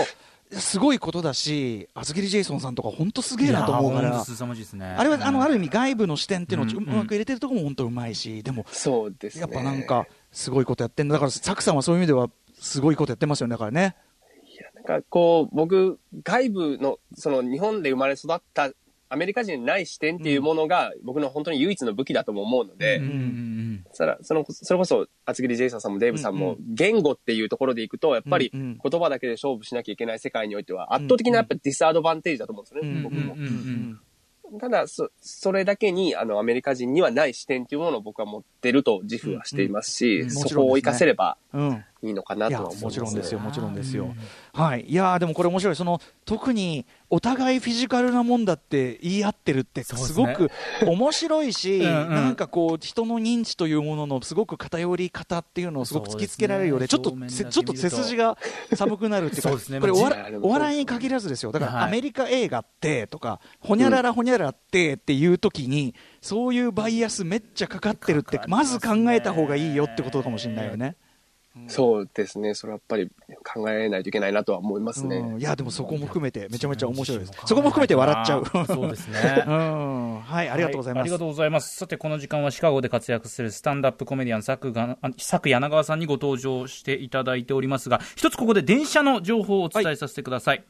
[0.52, 9.40] すごいことだし、厚切りジェイソンさんとか、本当すげえなと思うからいやーほんと、凄まじいですねあれはあのある意意味、外部の視点っていうのをうまく入れてるところも本当うまいし、でも、そうですね。
[9.42, 12.30] やっぱなんか、すごいことやってんだ、だから、サクさんはそういう意味では、
[12.60, 13.96] すごいことやってますよね、だからね。
[14.74, 18.70] なんかこう、僕、外部の、その日本で生まれ育った
[19.10, 23.00] アメリカ人にない視点っていうものが、僕の本当に唯一の武器だとも思うので、
[23.94, 33.98] それこそ厚切りジェイソンさんもデイブさんも、言語っていうところでいくと、やっぱり言葉だけで勝負しなきゃいけない世界においては、圧倒的なやっぱりディスアドバンテージだと思うんですよね、うん僕も。
[34.60, 40.30] ただそ、それだけに、あの、アメリカ人にはない視点っていうものを僕は持ってると自負はしていますし、うんうん。
[40.30, 41.84] そこを活かせればうん。
[42.00, 44.04] いいのかないとやは思います、もちろんですよ、もちろんですよ。
[44.04, 44.16] うん。
[44.52, 50.50] はい、いやーでもこれ面白い、その特にお互いフィジカルなもんだって言い合ってるって、すごく
[50.86, 52.10] 面白いし、うんうん。
[52.10, 58.38] なんかこう、人の認知というもののすごく偏り方っていうのをすごく突きつけられるようで、ちょっとちょっと背筋が
[58.74, 59.80] 寒くなるっていうか、そうですね。
[59.80, 61.84] これおまあ笑お笑いに限らずですよ、だからはい。
[61.84, 70.96] アメリカ映画ってとか、ほにゃららほにゃららってっていう時に、そういうバイアスめっちゃかかってるって、まず考えた方がいいよってことかもしれないよね。
[71.66, 72.54] そうですね。
[72.54, 73.10] それはやっぱり
[73.44, 75.16] 考えないといけないなとは思いますね。
[75.16, 77.32] うんいやでもそこも含めてめちゃめちゃ面白いです。
[77.46, 78.44] そこも含めて笑っちゃう。
[78.66, 80.98] そうですね うんはいありがとうございます。
[80.98, 81.76] はありがとうございます。
[81.76, 90.64] さて、この時間はシカゴで活躍するスタンダップコメディアン、佐久があ佐久柳川さんにご登場していただいておりますが、一つここで電車の情報をお伝えさせてください。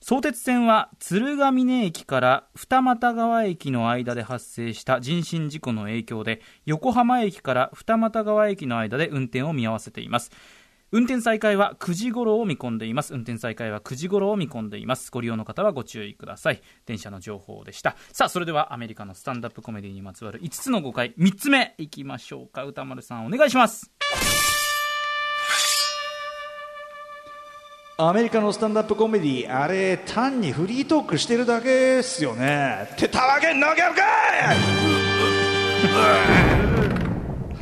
[0.00, 10.30] 相鉄線は鶴ヶ峰駅から二俣川駅の間で発生した人身事故の影響で横浜駅から二俣川駅の間で運転を見合わせています。
[10.92, 13.12] 運転再開は9時頃を見込んでいます。
[13.12, 15.10] 運転再開は9時頃を見込んでいます。
[15.10, 16.62] ご利用の方はご注意ください。
[16.86, 17.96] 電車の情報でした。
[18.12, 22.64] さあそれではアメリカのスタンダップコメディにまつわる5つの誤解3つ目いきましょうか。
[22.64, 23.90] 歌丸さんお願いします。
[27.98, 32.90] アメリカのスタンダップコメディあれ単にフリートークしてるだけですよね。
[32.92, 34.02] ってたわけんなわけあるか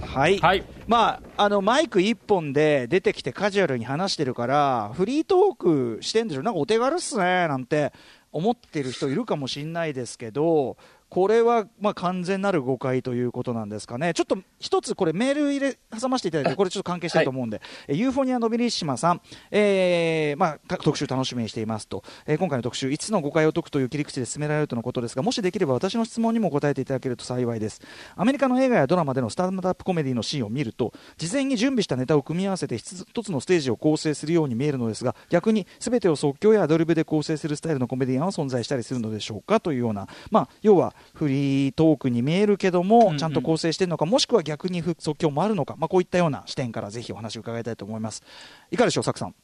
[0.03, 0.05] い。
[0.05, 0.39] はい。
[0.41, 6.43] はいまあ、あのマイク一本で出てきてカジュアルに話してるからフリートークしてんでしょ？
[6.43, 7.93] なんかお手軽っすねなんて
[8.33, 10.77] 思ってる人いるかもしれないですけど
[11.11, 27.83] これはまあ完全なる誤解ということなんですかね、ちょっと一つ、これ、メール入れ挟ませていただいて、これちょっと関係してると思うんで、えユーフォニアのびりしまさん、えーまあ、各特集楽しみにしていますと、えー今回の特集、5つの誤解を解くという切り口で進められるとのことですが、もしできれば私の質問にも答えていただけると幸いです。
[28.17, 48.23] アメリカの映画やドラマでのスタンダップコメディのシーンを見ると、事前に準備したネタを組み合わせて一つのステージを構成するように見えるのですが、逆に全てを即興やアドリブで構成するスタイルのコメディアンは存在したりするのでしょうかというような、まあ、要はフリートークに見えるけども、うんちゃんと構成しているのか、もしくは逆に即興もあるのか、まあ、こういったような視点からぜひお話を伺いたいと思います。
[48.71, 49.35] いかがでしょう、サクさん？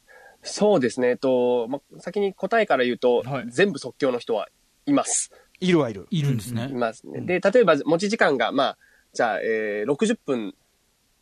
[0.43, 1.09] そうですね。
[1.09, 4.47] えっと、ま、先に答えから言うと、はい全部即興の人は
[4.85, 5.31] います。
[5.59, 6.07] いるはいる。
[6.09, 6.73] いるんですねい。
[6.73, 7.21] ますね。
[7.21, 8.77] で、例えば持ち時間が、まあ、
[9.13, 10.55] じゃあ、えー、60分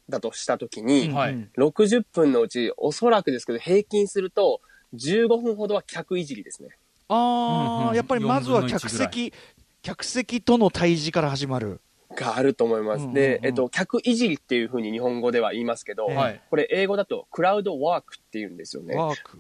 [0.08, 4.62] だとしたときに、はいうん60分のうち、おそらくですけど、平均すると、
[4.96, 6.70] 15分ほどは客いじりですね。
[7.10, 9.34] ああ、うんうんやっぱりまずは4分の1客席、
[9.82, 11.82] 客席との対峙から始まる。
[12.16, 13.00] があると思います。
[13.00, 13.14] うんうんうん。
[13.14, 18.96] で、えっと、客いじりっていうふうに日本語では言いますけど、はいこれ英語だとクラウドワークって言うんですよね。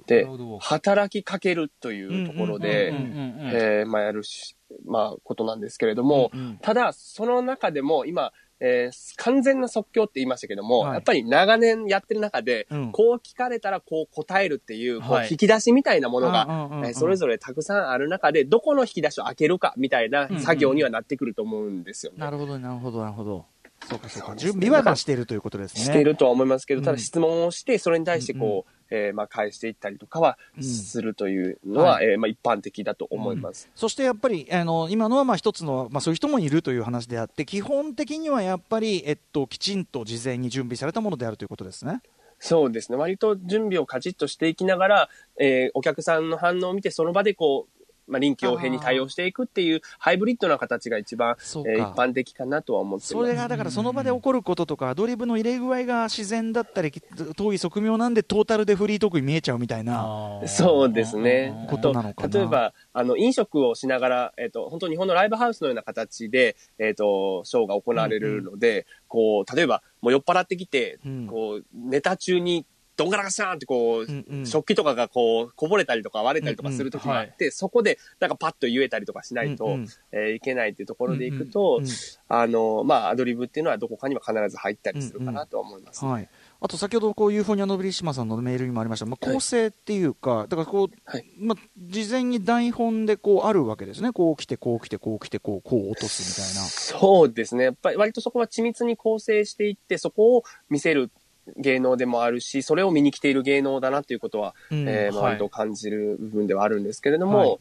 [0.07, 0.27] で
[0.59, 4.55] 働きかけるというところでえーまあ、やるし、
[4.85, 6.57] まあ、ことなんですけれども、うんうん。
[6.57, 22.17] ただ、その中でも今、えー完全な即興って言いましたけども、はいやっぱり長年やってる中で、うんこう聞かれたらこう答えるっていう、こうはい引き出しみたいなものが、うんうんうんうんえーそれぞれたくさんある中で、どこの引き出しを開けるかみたいな作業にはなってくると思うんですよね。
[22.19, 23.45] なるほど、なるほど、なるほど。
[23.87, 24.27] そうか、そうか。
[24.27, 25.83] そうですね準備はまあしているということですね。
[25.83, 33.69] しているとは思いますけど、うんただ質問をして、それに対してこう、えーまあ返していったりとかはうんするというのは、はえーまあ一般的だと思います。
[33.75, 42.01] そしてやっぱりあの今のはまあ一つの、まあ、そういう人もいるという話であって基本的にはやっぱり、えっと、きちんと事前に準備されたものであるということですね。
[42.39, 42.97] そうですね。
[42.97, 47.78] 割と準備をカチッとしていきながら、えーお客さんの反応を見て、その場でこう、
[48.09, 53.05] まあ、臨機応変に対応していくっていうハイブリッドな形が一番、えー一般的かなとは思って。
[53.05, 60.41] それがだからその場で起こることとかアドリブの入れ具合が自然だったり遠い側面なんでトータルでフリートークに見えちゃうみたいな。
[60.47, 61.67] そうですね。
[61.69, 72.65] ことなのかな例えば、あの、飲食をしながら、えっ、と、本当日本のライブハウスのような形で、えっ、と、ショーが行われるので、こう、例えば、もう酔っ払ってきて、うんこう、ネタ中に、
[72.99, 74.45] どんがらがしゃーんってこう、うんうん。
[74.45, 79.87] 食器とかがこう、こぼれたりとか割れたりとかするときがあって、そこで、なんかパッと言えたりとかしないと、うんうん。
[80.11, 81.89] えーいけないっていうところでいくと、うんうん
[82.31, 86.05] あの、まあ、アドリブっていうのはどこかには必ず入ったりするかなとは思います。
[86.05, 86.29] はい、
[86.61, 91.25] あと先ほどこうユーフォニアのびりしまさんのメールにもありました、まあ、構成っていうか、だからこう、はい。
[91.39, 96.61] まあ、事前に台本でこうあるわけですね、こう来て、こう来て、こう来て、こうこう落とすみたいな。
[96.69, 97.63] そうですね。
[97.63, 101.09] やっぱり割とそこは緻密に構成していって、そこを見せる
[101.57, 104.87] 芸能でもあるし、それを見に来ている芸能だなということは、うん。
[104.87, 107.59] えー割と感じる部分ではあるんですけれども、はい。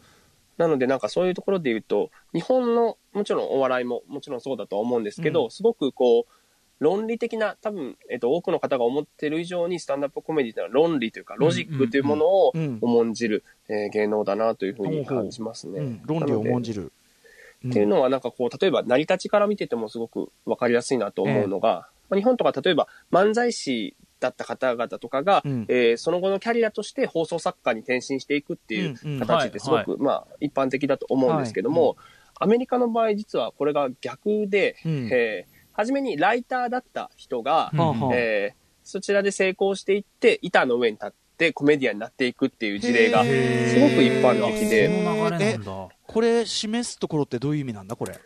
[0.59, 5.51] なのでなんかそういうところで言うと、日本のもちろんお笑いももちろんそうだとは思うんですけど、うん。
[5.51, 6.33] すごくこう、
[6.81, 12.79] 論理的な、多分、えっと、多くの方が思ってる以上にスタンダップコメディというのは論理というか、ロジックというものをうんうん。
[12.81, 15.81] 重んじる、えー芸能だなというふうに感じますね。
[15.81, 16.93] うん、論理を重んじる。
[17.69, 25.67] っていうのはなんかこう、例えば成り立ちから見ててもすごくわかりやすいなと思うのが、まあ日本とか例えば漫才師だった方々とかが、うん。
[25.69, 29.19] えーその後のキャリアとして放送作家に転身していくっていううんうん。
[29.21, 31.97] 形ってすごく、まあ一般的だと思うんですけども、
[32.41, 35.09] アメリカの場合実はこれが逆で、うん。
[35.13, 37.81] えー初めにライターだった人が、うん。
[38.13, 45.99] えーそちらで成功していって板の上に立ってコメディアンになっていくっていう事例がすへごく一般的そで。
[46.07, 48.19] これ、示すところってどういう意味なんだ、これ？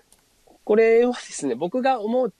[0.64, 2.32] これはですね、僕が思う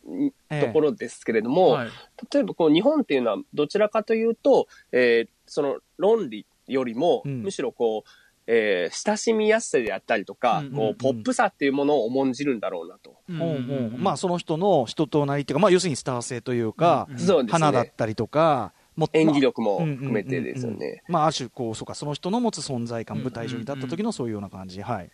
[0.48, 1.88] ところですけれども、はい。
[2.32, 7.42] 例えばこう日本っていうのはどちらかというと、えーその論理よりも、うん。
[7.42, 8.10] むしろこう、
[8.46, 10.76] えー親しみやすさであったりとか、うんうんうん。
[10.76, 13.16] こうポップさっていうものを重んじるんだろうなと。
[13.28, 17.52] うんほうほうまあ、その人の人となりっていうか、まあ、要するにスター性というか、うんそうですね。
[17.52, 21.02] 花だったりとか、も演技力も含めてですよね。
[21.08, 23.22] まあ、ある種こう、そうか、その人の持つ存在感、うん。
[23.22, 25.10] 舞台上に立った時のそういうような感じ、はい。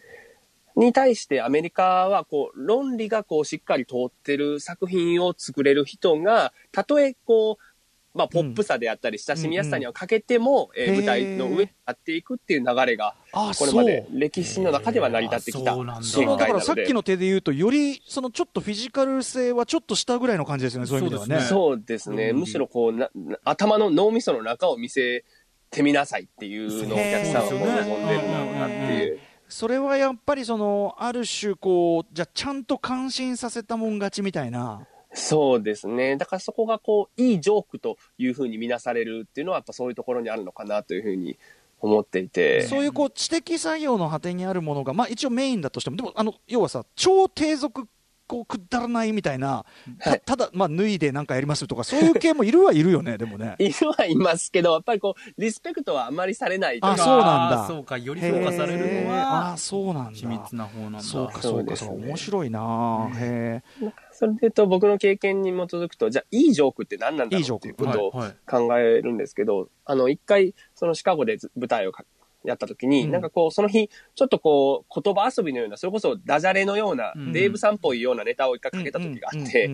[0.78, 7.62] に対してアメリカはこう論理がこうしっかり通ってる作品を作れる人が、たとえこう、
[8.14, 16.02] まあ、ポップさであったり、親しみやすさには欠けても、えーへー舞台の上に立っていくっていう流れが、あこれまで歴史の中では成り立ってきたそうなんだ。
[16.02, 21.46] そのだからさっきのの手で言うと、よりそのちょっとフィジカル性はちょっと下ぐらいの感じですよね、そういう意味ではね。
[21.46, 22.30] そうですね。
[22.30, 22.40] うん。
[22.40, 25.24] むしろこうな、な頭の脳みその中を見せ
[25.70, 29.20] てみなさいっていうのをお客さんは望んでるんだろうなっていう。
[29.48, 34.86] それはやっぱりその、ある種こう、じゃあちゃんと感心させたもん勝ちみたいな。
[35.12, 36.16] そうですね。
[36.16, 41.38] だからそこがこう、いいジョークというふうに見なされるっていうのはやっぱそういうところにあるのかなというふうに
[41.80, 42.66] 思っていて。
[42.66, 47.88] そういうこう知的作業の果てにあるものが、まあ、一応メインだとしても、でもあの要はさ、超低俗
[48.28, 49.64] こうくだらないみたいな、
[50.00, 50.22] たはい。
[50.24, 53.56] ただ、まあ、脱いでなんかやりますとか、そういう系もいるはいるよね、でもね。
[53.58, 57.02] いるはいますけど、やっぱりこう、リスペクトはあまりされないというか。
[57.02, 57.66] あそうなんだ。
[57.66, 57.98] そうか。
[57.98, 60.18] より評価されるのはあそうなんだ。
[60.18, 61.00] 緻密な方なんだ。
[61.00, 63.62] そうか、そそううか、そうか、面白いなへ
[64.12, 68.10] それで言うと僕の経験に基づくと、じゃあいいジョークって何なんだろういいジョークっていうことを
[68.46, 72.04] 考えるんですけど、あの、一回、そのシカゴでず舞台をか
[72.44, 73.10] やった時に、うん。
[73.10, 77.32] なんかこう、その日、ちょっとこう、言葉遊びのような、それこそダジャレのような、うん。
[77.32, 78.78] デーブさんっぽいようなネタを一回え。
[78.78, 79.70] かけた時があっうんて、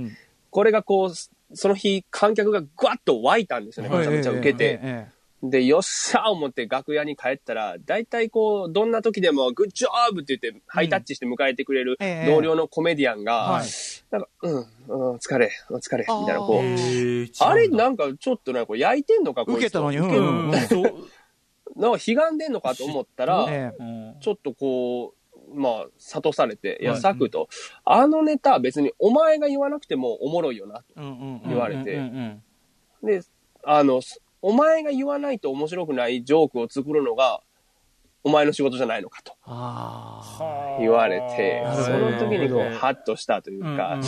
[0.50, 3.96] これがこう、その日、観客がぐわっと湧いたんですよね。
[3.96, 4.81] めちゃめちゃ受けて。
[4.83, 5.09] え
[5.50, 13.66] で、よっしゃー思って楽屋に帰ったら、大体こう、どんな時でも、グッジョブって言って、ハイタッチして迎えてくれるええ同僚のコメディアンが、はい。
[14.11, 19.59] なんか、うん、うん、お疲れ、お疲れ、みたいな、こう、あれなんかちょっとね、こう焼いてんのか、こいつ。
[19.59, 20.53] 受けたのにうん
[21.77, 23.47] なんか悲願でんのかと思ったら、
[24.21, 27.49] ちょっとこう、まあ、諭されて、いや、はいサクと、
[27.85, 30.83] あのネタは別にお前が言わなくてもおもろいよな。
[30.97, 31.49] うんうんうん。
[31.49, 32.01] 言われて。
[33.03, 33.23] で、
[33.65, 37.41] あの、すお前が言わないと面白くないジョークを作るのが、
[38.27, 41.99] お前の仕事じゃないのかとあ言われてそど。
[41.99, 44.01] の時にこう、ハッとしたというか、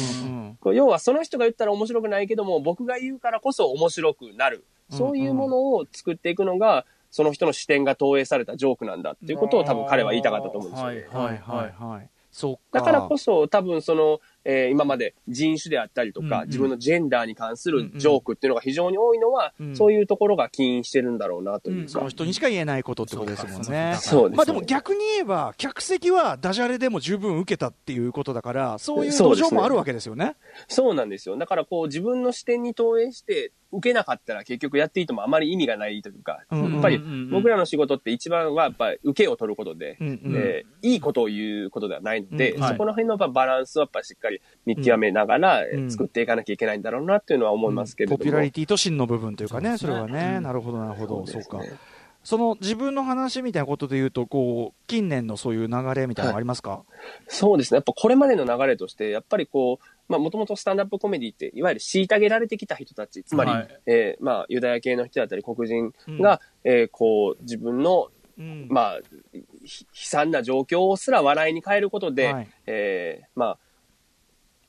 [0.72, 4.64] 要はその人が言ったら面白くないけども、僕が言うからこそ面白くなる。
[4.90, 10.86] そういうものを作っていくのが、その人の視点が投影されたジョークなんだっていうことを多分彼は言いたかったと思うんですよ。
[10.86, 12.10] はいはいはいはい。
[12.36, 12.80] そっか。
[12.80, 21.90] だからこそ多分その、えー今まで人種であったりとか、うんうん自分のジェンダーに関するジョークっていうのが非常に多いのは、うんそういうところが起因してるんだろうなというか。
[21.90, 23.96] その人にしか言えないことってことですもんね。
[23.98, 30.36] そうですまあでも逆に言えば、客席はダジャレでも十分受けたっていうことだから、そういう土壌もあるわけですよね。
[30.68, 31.38] そうなんですよ。
[31.38, 37.00] だからこう自分の視点に投影して、受けなかったら結局やっていてもあまり意味がないというか、うんやっぱり
[37.30, 40.20] 僕らの仕事って一番はやっぱり受けを取ることで、うんうん。
[40.36, 42.72] えーいいことを言うことではないので、うんはい。
[42.72, 48.18] そこの辺のバランスをやっぱりしっかり見極めながら、作っていかなきゃいけないんだろうなっていうのは思いますけれども。
[48.18, 51.60] ポピュラリティと真の部分というかね、それはね、うんなるほど、なるほど、そうか。
[52.22, 56.82] その自分の話みたいなことで言うと、こう、近年のそういう流れみたいなのありますか、
[57.28, 57.76] そうですね。
[57.76, 63.80] やっぱこれまでの流れとして、やっぱりこう、まあもともとスタンダップコメディって、いわゆる虐げられてきた人たち、つまり、はい。
[63.86, 68.68] えーまあユダヤ系の人だったり黒人が、えーこう自分の、うん。
[68.70, 69.00] まあ、
[69.64, 72.48] ひ悲惨な状況すら笑いに変えることで、はい。
[72.66, 73.58] えーまあ、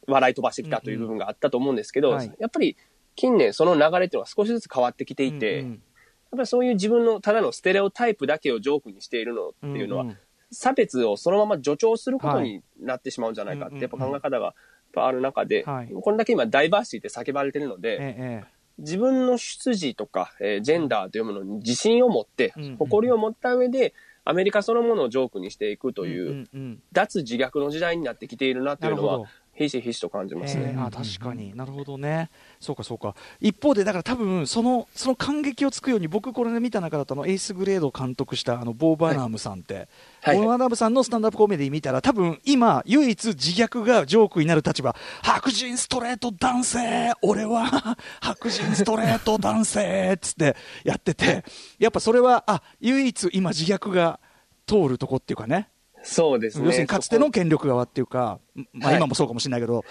[0.07, 2.31] 笑い飛ばしてきたという部分があったと思うんですけど、うんはい。
[2.39, 2.77] やっぱり
[3.15, 5.81] 近年その流れっていうのは少しずつ変わってきていて、うん
[6.29, 10.07] やっぱりそういう自分のただのステレオタイプだけをジョークにしているのっていうのは、ん。
[10.09, 10.17] ん
[10.51, 14.53] 差別をそのまま助長することになってしまうんじゃないかっはいて、やっぱ考え方が
[14.97, 15.89] ぱある中で、はい。
[15.89, 22.75] これだけ今ダイバーシティって叫ばれてるので、えええ自分の出自とか、えージェンダーというものに自信を持って、うん。
[22.77, 26.81] 誇りを持った上で、アメリカそのものをジョークにしていくえという、んんん。
[26.91, 29.23] 脱自虐の時代になってきているなというのは
[29.57, 30.65] ひしひしと感じますね。
[30.67, 31.55] ええあ確かに。
[31.55, 39.87] なるほどね、そうかそうか、一方で、だから多分そのその感激をつくように、僕、これで見た中だとあの、エースグレードを監督したあのボー・バーナームさんって、
[40.21, 40.37] はい。
[40.37, 51.43] ボー・バーナームさんのスタンダップコメディ見たら、多分今、唯一自虐がジョークになる立場、白人ストレート男性、俺は 白人ストレート男性っつってやってて、
[51.79, 54.19] やっぱそれは、あ唯一今、自虐が
[54.67, 55.69] 通るとこっていうかね。
[56.07, 56.65] そうですね。
[56.65, 58.39] 要するにかつての権力側っていうか、
[58.73, 59.83] まあ、はい今もそうかもしれないけど、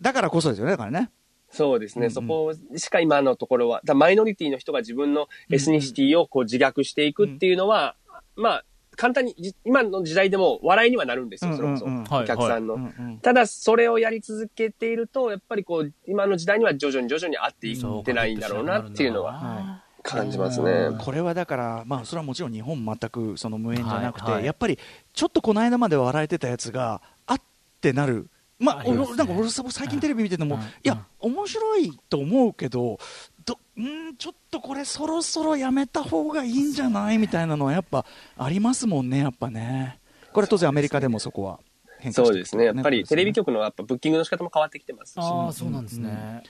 [0.00, 1.10] だからこそですよね、だからね。
[1.50, 2.12] そうですね、うんうん。
[2.12, 7.94] そこしか今のところは、だマイノリティの人が自分のエスニシティをこう自虐していくっていうのは、
[8.34, 8.64] まあ、
[8.96, 11.84] 簡単に、じ今の時代でも笑いにはなるんですよ、それこそ。
[11.84, 12.78] お客さんの。
[13.20, 19.32] ただ、それをやり続けていると、やっぱりこう、今の時代には徐々に徐々に合っていってないんだろうなっていうのは。
[19.32, 20.90] は感じますね。
[20.98, 24.78] これはだから、まあ、それはもちろん日本全くその無縁じゃなくて、はいはいやっぱり
[25.12, 27.40] ちょっとこの間まで笑えてたやつが、あっ
[27.80, 28.28] てなる。
[28.58, 32.98] まあ、ね俺なんか俺さ最近テレビ見てても、うんいや、面白いと思うけど、
[33.44, 38.04] どんちょっとこれそろそろやめた方がいいんじゃないみたいなのはやっぱ
[38.36, 39.98] ありますもんね、やっぱね。
[40.32, 41.58] これは当然アメリカでもそこは
[41.98, 42.64] 変化してそうですね。
[42.66, 45.18] やっぱりテレビ局局のやっぱブッキングの仕方も変わってきてますし。
[45.18, 46.42] ああ、そうなんですね。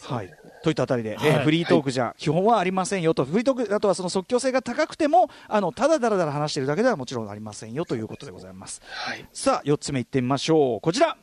[0.00, 0.30] はい、
[0.62, 8.80] といったあたりで、はいえーフリートークじゃ基本はありませんよと、フリートークあとはその即興性が高くても、あのただだらだら話しているだけではもちろんありませんよということでございます。
[8.88, 9.26] はい。
[9.32, 10.80] さあ、4つ目いってみましょう。
[10.80, 11.16] こちら。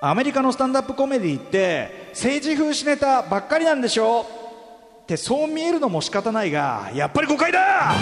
[0.00, 4.26] アメリカのスタンダップコメディって政治風刺ネタばっかりなんでしょ？
[5.04, 7.94] ってそう見えるのも仕方ないがやっぱり誤解だ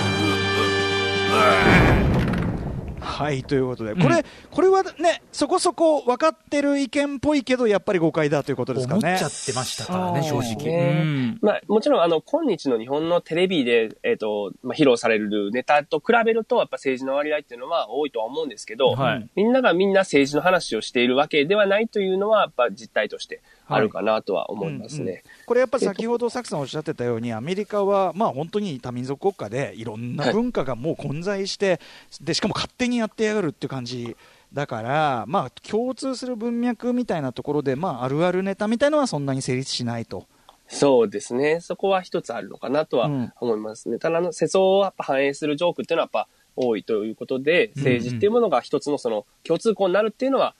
[3.02, 9.00] はいということで、これ、これはね、そこそこ分かってる意見っぽいけど、やっぱり誤解だということですかね。
[9.06, 10.56] 思っちゃってましたからね、正直。
[10.64, 25.02] ねうんまあ、もちろん、あの、今日の日本のテレビで、えっ、と、まあ、披露されるネタと比べると、やっぱ政治の割合っていうのは多いとは思うんですけど、はいみんながみんな政治の話をしているわけではないというのは、やっぱ実態としてあるかなとは思いますね。
[25.02, 31.80] うんうんこれやっぱ先ほどサクさんおっしゃってたように、アメリカはまあ本当に多民族国家で、いろんな文化がもう混在して、
[32.22, 34.16] でしかも勝手にやってやがるっていう感じ。
[34.52, 40.26] だから、まあ、共通する文脈みたいなところで、まあ、あるあるネタみたいのはそんなに成立しないと。
[40.68, 41.60] そうですね。
[41.60, 43.98] そこは一つあるのかなとはうん思いますね。
[43.98, 50.54] ただ、あの、世相をやっぱ反映するジョークっていうのはやっぱ多いということで、政治っていうものが一つのその共通項になるっていうのは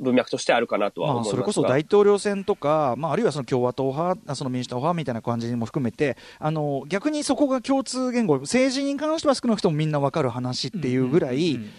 [0.00, 1.30] 文脈としてあるかなとはまあ、思いますが。
[1.30, 11.70] それこそ大統領選とか、まあ、あるいはその共和党派、あその民主党派みたいな感じも含めて、あの逆にそこが共通言語、政治に関しては少なくともみんな分かる話っていうぐらい、うん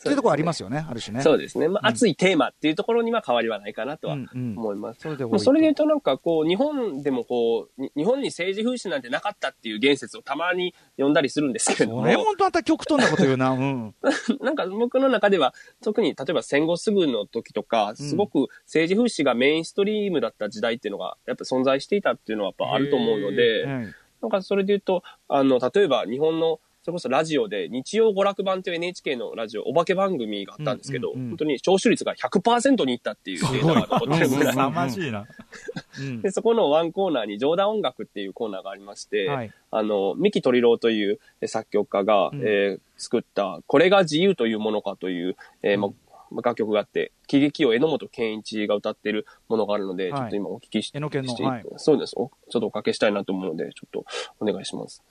[0.00, 1.22] っていうところありますよね、ある種ね。
[1.22, 1.68] そうですね。
[1.68, 4.58] まあ、熱いテーマっていうところには変わりはないかなとはうんうん。
[4.58, 5.00] 思います。
[5.00, 11.96] それで多いまあそれで言うとなんかこう、日本でもこう、に日本に政治風刺なんてなかったっていう言説をたまに読んだりするんですけれど。
[11.96, 13.94] もそ、れもまた極端なこと言うな、 うん、
[14.40, 23.94] なんか僕の中では、特に例えば戦後すぐの時とか、すごく政治風刺がメインストリームだった時代っていうのが、やっぱ存在していたっていうのはやっぱあると思うので、はい。
[24.22, 34.52] なんかそれで言うと、あの、例えば日本の、それこそラジオで、日曜娯楽版という NHK のラジオ、お化け番組があったんですけど、うんうんうん本当に聴取率が100%にいったっていうデータが残ってるぐらい。
[34.52, 35.26] 凄まじいな。
[36.00, 45.88] うんで、そこのワンコーナーに、冗談音楽っていうコーナーがありまして、はいあの、三木鳥郎というえ作曲家が、うんえー作った、これが自由というものかという、えーま
[46.30, 52.14] ま楽曲があって、喜劇を榎本健一が歌ってるものがあるので、はいちょっと今お聞きして、はいそうです。
[52.16, 54.04] おちょっとおかけしたいなと思うので、ちょっと
[54.40, 55.02] お願いします。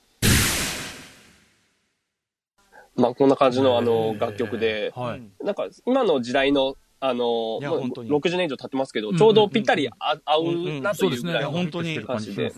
[2.99, 5.21] まあ、こんな感じのあの楽曲で、はい。
[5.43, 8.09] なんか今の時代の、あの、もういや本当に。
[8.09, 11.05] 60年以上経ってますけど、うんちょうどぴったりあ合うなと。
[11.05, 12.51] いうぐらいの本当に感じで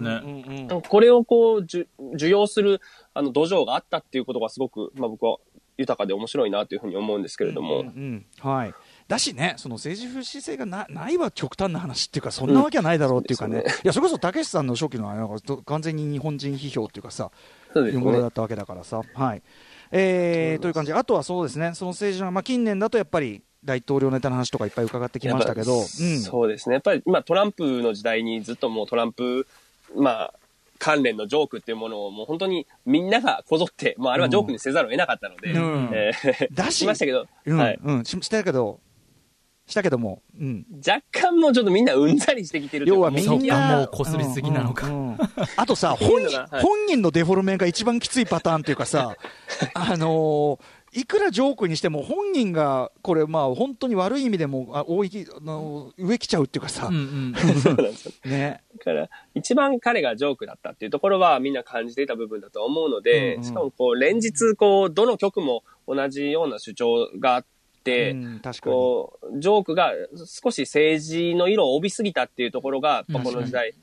[0.87, 2.81] これをこう、じゅ受容する、
[3.13, 5.37] あの、土壌があったっていうことがすごく、まあ僕は
[5.81, 8.73] 豊かで面白いなというふうに思うんですけれども、うんうんはい、
[9.07, 13.69] だしね、その政治不姿勢がなないは極端な話っていうか、そんなわけはないだろうっていうかね、うん。
[13.69, 17.31] そういやそれこそたけしさんの初期のあれなんかと完全に日本人批評っていうかさ、
[17.73, 17.99] そうですね。
[17.99, 19.01] いうものだったわけだからさ。
[19.13, 19.41] はい
[19.91, 26.73] えーという感じ、あとはそうですね、その政治の、まあ、近年だとやっぱり大統領ネタの話とかいっぱい伺ってきましたけど、やっぱそうですね。
[26.73, 29.45] やっぱり今トランプの時代にずっともうトランプ、
[29.95, 30.33] まあ、
[30.79, 35.89] 関連のジョークっていうものをもう本当にみんながこぞって、まああれはジョークにせざるを得なかったので、うん。
[35.93, 36.77] えーだし。
[36.81, 37.57] しましたけど、うん。
[37.57, 37.79] はい。
[37.83, 38.79] うん、ししたけど、
[39.71, 43.77] したけども、うん、若干もうちょっとみんなうんざりしてきてる要はみんな。
[43.77, 44.87] もう擦りすぎなのか。
[44.87, 45.17] うんうんうん。
[45.55, 46.61] あとさ本人はい。
[46.61, 49.15] 本人のデフォルメが一番きついパターンっていうかさ
[49.73, 57.33] あのーいくらジョークにしても本人がこれまあ本当に悪い意味でもあ大いあの上来ちゃうっていうかさ、うんうん。
[57.61, 58.61] そうなんですよね。
[58.77, 67.49] だから、一番彼がジョークだったっていうところはみんな感じていた部分だと思うので、うんうんしかもこう、連日、こう、どの曲も同じような主張があって、
[67.85, 68.75] うん確かに。
[68.75, 73.73] こう、ジョークが少し政治の色を帯びすぎたっていうところが、この時代、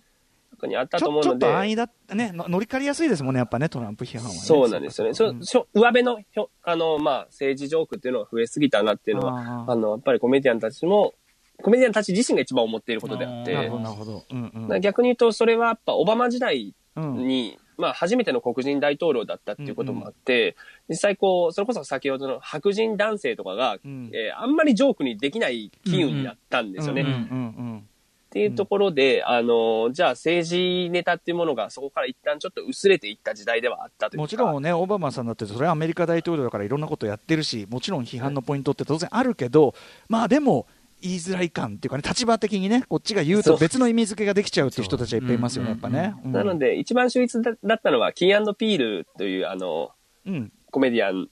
[0.58, 4.40] 特にあったちょちょと思うので、っと安易だねの乗り換えやすいですもんねやっぱねトランプ批判はね。
[4.40, 5.14] そうなんですよね。
[5.14, 11.14] そうん上辺のひょ、あの、まあ、政治ジョークっていうのが増えすぎたなっていうのは、あの、やっぱりコメディアンたちも、
[11.62, 14.80] コメディアンたち自身が一番思っていることであって、なるほどなるほど、うんうん。
[14.80, 17.28] 逆に言うと、それはやっぱオバマ時代うん。
[17.28, 20.56] に、まあ初めての黒人大統領だったっていうこともあって、
[20.88, 27.02] 実際こう、それこそ先ほどの白人男性とかが、うんえーあんまりジョークにできない機運になったんですよね。
[27.02, 27.88] っん
[28.30, 34.22] ていうところで、あの、じゃあ政治ネタっていうものがそこから一旦ちょっと薄れていった時代ではあったというか。
[34.22, 39.74] もちろんね、オバマさんだって、それはアメリカ大統領だからいろんなことやってるし、もちろん批判のポイントって当然あるけど、
[40.08, 40.66] まあでも、
[41.00, 46.14] 言いづらい感っていうかね、立場的にね、こっちが言うと別の意味付けができちゃうっていう人たちはいっぱいいますよね、やっぱね。
[46.24, 46.32] うん。
[46.32, 49.92] なので、一番秀逸だだったのは、キーピールという、あの、
[50.26, 51.28] うん、コメディアン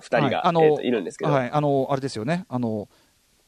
[0.00, 2.88] 二人が、はいあのえーといるんですけど、はい、あの、あれですよね、あの、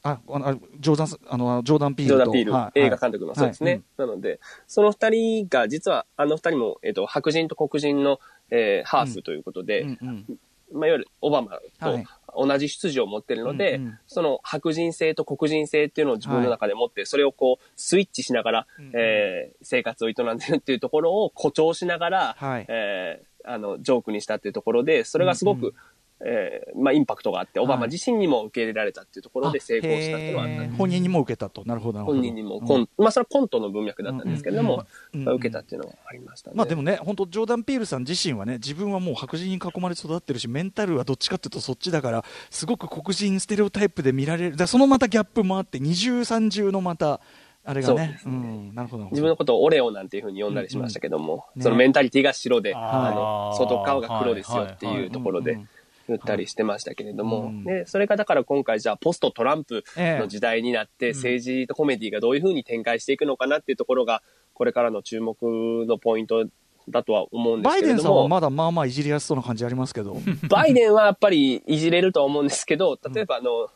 [0.03, 2.17] あ、あの、ジョーダンス、あの、ジョーダン・ピールと。
[2.17, 3.71] ジョーダン・ピール、はい映画監督の、そうですね。
[3.71, 8.19] はいなので、その二人が、実は、あの二人も、えっ、と、白人と黒人の、
[8.49, 10.25] えーハーフということで、うんうん。
[10.73, 12.03] まあ、いわゆるオバマはい。
[12.03, 13.99] と同じ出自を持ってるので、うんうん。
[14.07, 18.91] その白人性と黒人性っていうのを自分の中で持って、それをこう、スイッチしながら、うん。
[18.93, 22.65] えー生活を営んでるっていうところを誇張しながら、はい。
[22.67, 25.73] えーあの、ジョークにしたっていうところで、それがすごく、うんうん
[26.23, 30.55] えーまあ、インパクトがあって、オバマ自身にも受け入れられたっていうところで成功したっていうのはあった。
[30.55, 30.77] んですへー。
[30.77, 31.63] 本人にも受けたと。
[31.65, 32.17] なるほど、なるほど。
[32.17, 36.55] 本人にもコン、まあ、それはコントの文脈だったんですけれども、うんまあ受けたっていうのはありましたね。
[36.55, 47.19] まあでもね、本当、ジョーダン・ピールさん自身はね、自分はもう白人に囲まれて育ってるし、メンタルはどっちかっていうとそっちだから、すごく黒人ステレオタイプで見られる、だそのまたギャップもあって、二重三重のまた、
[47.63, 48.19] あれがね、
[48.73, 49.05] なるほど。
[49.11, 51.61] 自分のことをオレオなんていうふうに呼んだりしましたけども、うん。
[51.61, 51.63] ね。
[51.63, 55.07] そのメンタリティが白で、あの、外側が黒ですよってはいはいい。
[55.07, 55.69] うところでうんうん
[56.07, 57.63] 言ったりしてましたけれども、うん。
[57.63, 60.19] で、それがだから今回じゃあポストトランプええ。
[60.19, 64.21] の時代になって政治とコメディがどういうふうに展開していくのかなっていうところが、
[64.53, 65.37] これからの注目
[65.87, 66.45] のポイント
[66.89, 70.17] だとは思うんですバイけれども、デンさんはまだまあまあいじりやすそうな感じありますけど、
[70.49, 73.69] バイデンはやっぱりいじれるとは思うんですけど、例えばあの、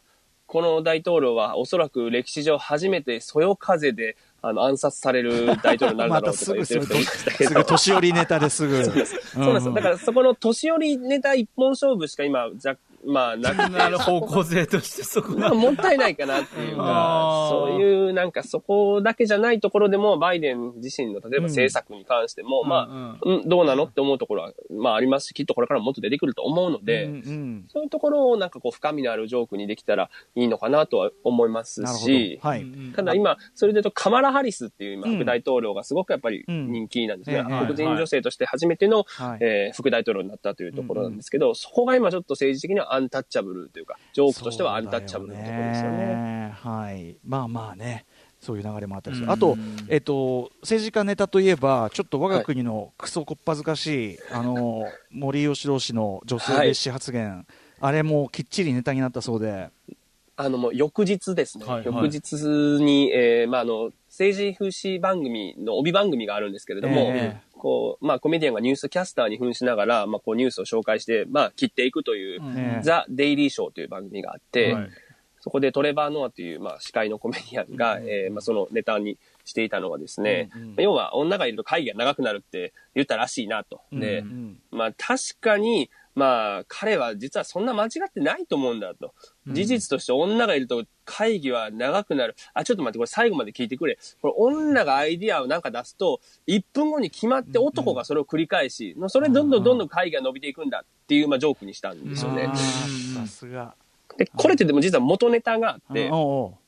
[0.48, 4.16] この大統領はおそらく歴史上初めてそよ風で
[4.48, 7.66] あの暗殺される大統領になるだろうとか言ってる人い ましたけすどぐ。
[7.66, 8.86] 年寄りネタですぐ。
[8.86, 9.74] そうなんですよ。
[9.74, 13.78] だからそこの年寄りネタ一本勝負しか今、じゃ、まあなくて。
[13.78, 15.53] なる方向性としてそこが。
[15.56, 17.49] もったいないかなっていうあか、ー。
[17.49, 27.66] そういうなんかそこだけじゃないところでも、バイデン自身の例えば政策に関しても、まあ、うん、どうなのって思うところは、まあありますし、きっとこれからもっと出てくると思うので、うんうん。
[27.68, 32.39] そういうところをなんかこう深みのあるジョークにできたらいいのかなとは思いますし、。
[32.41, 32.66] はい。
[32.95, 35.16] ただ今、それで言うとカマラ・ハリスっていう今、うん。
[35.18, 37.43] 副大統領がすごくやっぱり人気なんですね。
[37.43, 39.38] 黒人女性として初めての、はい。
[39.41, 46.54] えー副大統領になったというところなんですけど、そこが今ちょっと政治的にはアンタッチャブルというか、ジョークとしてはアンタッチャブルなところですよね。
[46.56, 47.18] はい。
[47.24, 48.06] まあまあね。
[48.46, 49.26] そういう流れもあったりする。
[49.26, 49.58] うんあと、
[49.89, 57.48] えっと、政治家ネタといえば、ちょっと我が国のクソこっぱずかしい、 あの、森喜朗氏の女性蔑視発言、
[57.80, 59.70] あれもきっちりネタになったそうで、
[60.38, 61.66] あのもう翌日ですね。
[61.66, 62.34] はいはい翌日
[62.84, 72.84] に、えーまああの、政治風刺番組の帯番組があるんですけれども、えこう、まあコメディアンがニュースキャスターに扮しながら、まあこうニュースを紹介して、まあ切っていくという、ええ。
[72.84, 74.89] ザ・デイリーショーという番組があって、はい。
[75.39, 83.82] そこでトレバー・ノアという、まあ、司会のコメディアンが、えーまあ、そのネタにしていたのはですね、うんうん要は女がいると会議が長くなるって言ったらしいなと。
[83.91, 89.14] で、うんまあ確かに、まあ彼は実はそんな間違ってないと思うんだと。
[89.48, 92.36] 事実として女がいると会議は長くなる。
[92.54, 93.98] あ、ちょっと待って、これ最後まで聞いてくれ。
[94.22, 102.50] これ女がアイディアをなんか出すと、1分後に決まって男がそれを繰り返し、それどんどんどんどん会議が伸びていくんだっていう、まあジョークにしたんですよね
[103.16, 103.76] さすが。
[104.18, 106.64] で、これってでも実は元ネタがあって、おうおう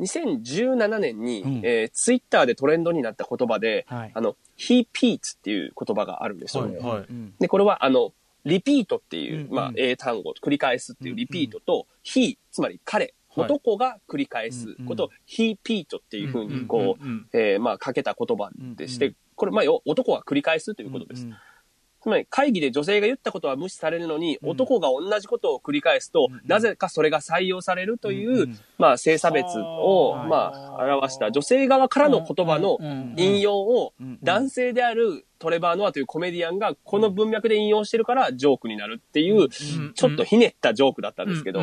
[0.00, 1.60] 2017年に、うん。
[1.64, 4.10] えーツイッターでトレンドになった言葉で、はい。
[4.14, 6.66] あの、he peats っていう言葉があるんですよ。
[6.66, 6.78] ね。
[6.78, 7.06] はいはい。
[7.08, 7.34] うん。
[7.38, 8.12] で、これは、あの、
[8.44, 17.28] リピートっていう、うんまあ、英単語、繰り返すっていうリピートと、he、つまり彼、はい男が繰り返すことを、he peat っていうふうに、こう、うんうんうん。
[17.32, 21.24] えーまあ、かけた言葉でして、うんこれ、まあ、よ男が繰り返すということです。
[21.24, 21.36] うん
[22.08, 26.40] つまり会議で女性が言ったことは無視されるのに、男が同じことを繰り返すと、ん。
[26.48, 28.48] なぜかそれが採用されるという、
[28.78, 30.28] まあ、性差別を、はい。
[30.28, 31.30] まあ、表した。
[31.30, 32.78] 女性側からの言葉の
[33.16, 41.60] 引用をうん男性であるトレバー・ノアというコメディアンがこの文脈で引用してるからジョークになるっていう、ちょっとひねったジョークだったんですけど。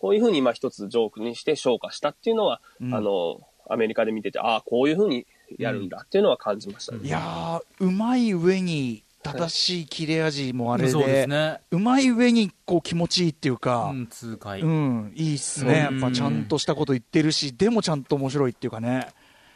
[0.00, 2.94] こういうふうにまあ一つジョークにして昇華したっていうのは、うん。
[2.94, 5.26] あの、アメリカで見てて、ああ、こういうふうに
[5.58, 7.00] やるんだっていうのは感じましたね。
[7.02, 11.60] いやー、うまい上に正しい切れ味もあれで、そうですね。
[11.70, 14.60] うまい上にこう気持ちいいっていうか、うん、痛快。
[14.60, 15.78] うん、いいっすね。
[15.78, 19.08] やうんっぱちゃんとしたこと言ってるし、でもちゃんと面白いっていうかね。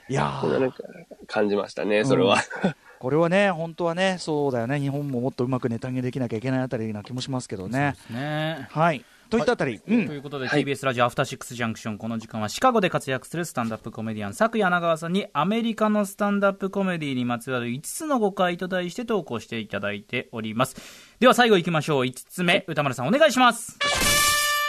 [0.09, 0.79] いやー、これはなんか
[1.27, 2.39] 感じましたね、それは。
[2.99, 4.81] これはね、本当はね、そうだよね。
[4.81, 7.95] 日本ももっとうまくネタにできなきゃいけないあたりな気もしますけどね。
[8.11, 8.67] ね。
[8.71, 9.05] はい。
[9.31, 10.07] といったあたり、うん。
[10.07, 20.77] ということで、はい TBS ラジオアフターシックスジャンクション、この時間はシカゴで活躍するスタンダップコメディアン、佐久柳川さんにアメリカのスタンダップコメディにまつわる5つの誤解と題して投稿していただいております。
[21.21, 22.05] では最後行きましょう。
[22.05, 23.79] 5つ目、歌丸さんお願いします。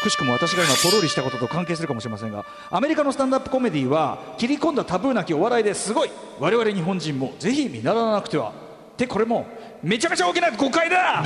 [0.02, 8.54] くしくも私が今ポロリしたことと関係するかもしれませんがアメリカのスタンダップコメディは切り込んだタブーなきお笑いですごい我々日本人もぜひ見習わなくては
[8.94, 9.46] ってこれも
[9.84, 11.24] めちゃめちゃ大きな誤解だ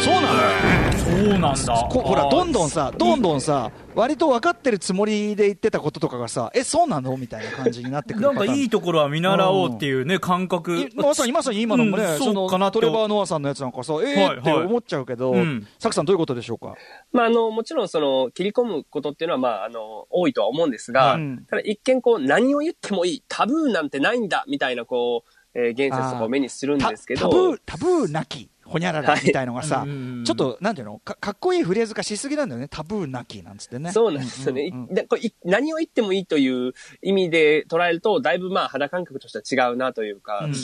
[0.00, 1.88] そうなのそうなんだ。
[1.90, 7.16] こほらどんどんさどんどんさ割と分かってるつもりで言ってたこととかがさえそうなの？
[7.16, 10.76] みたいな感じになってくるなんかいいところは見習おうっていうね、感覚。
[10.78, 10.88] い。
[10.94, 12.18] まさにまさに今のもね、うん。
[12.18, 12.80] そそうかなと。
[12.80, 15.66] のトレバー・ノアさんのやつなんかさ、えー、はいって思っちゃうけど、うん。
[15.78, 16.74] サクさん、どういうことでしょうか？
[17.12, 21.44] まあ、あの、もちろん、その、切り込むことっていうのは、まあ、あの、多いとは思うんですが、うん。
[21.48, 30.98] ただ一見、こう、何を言ってもいい、タブーなんてないんだ、みたいな、こう、えー、言説とかを目にするんたですけど、タブー、タブーなき、ほにゃららみたいのがさ、はいうんちょっと、なんていうの？
[31.00, 33.90] か、かっこいいフレーズ化しすぎなんだよね、タブーなきなんつってね。
[33.90, 34.70] そうなんですよね。
[34.72, 40.56] うんうんこれい何を言ってもいいという意味で捉えると、だいぶまあ肌感覚としては違うなというか、うんうん。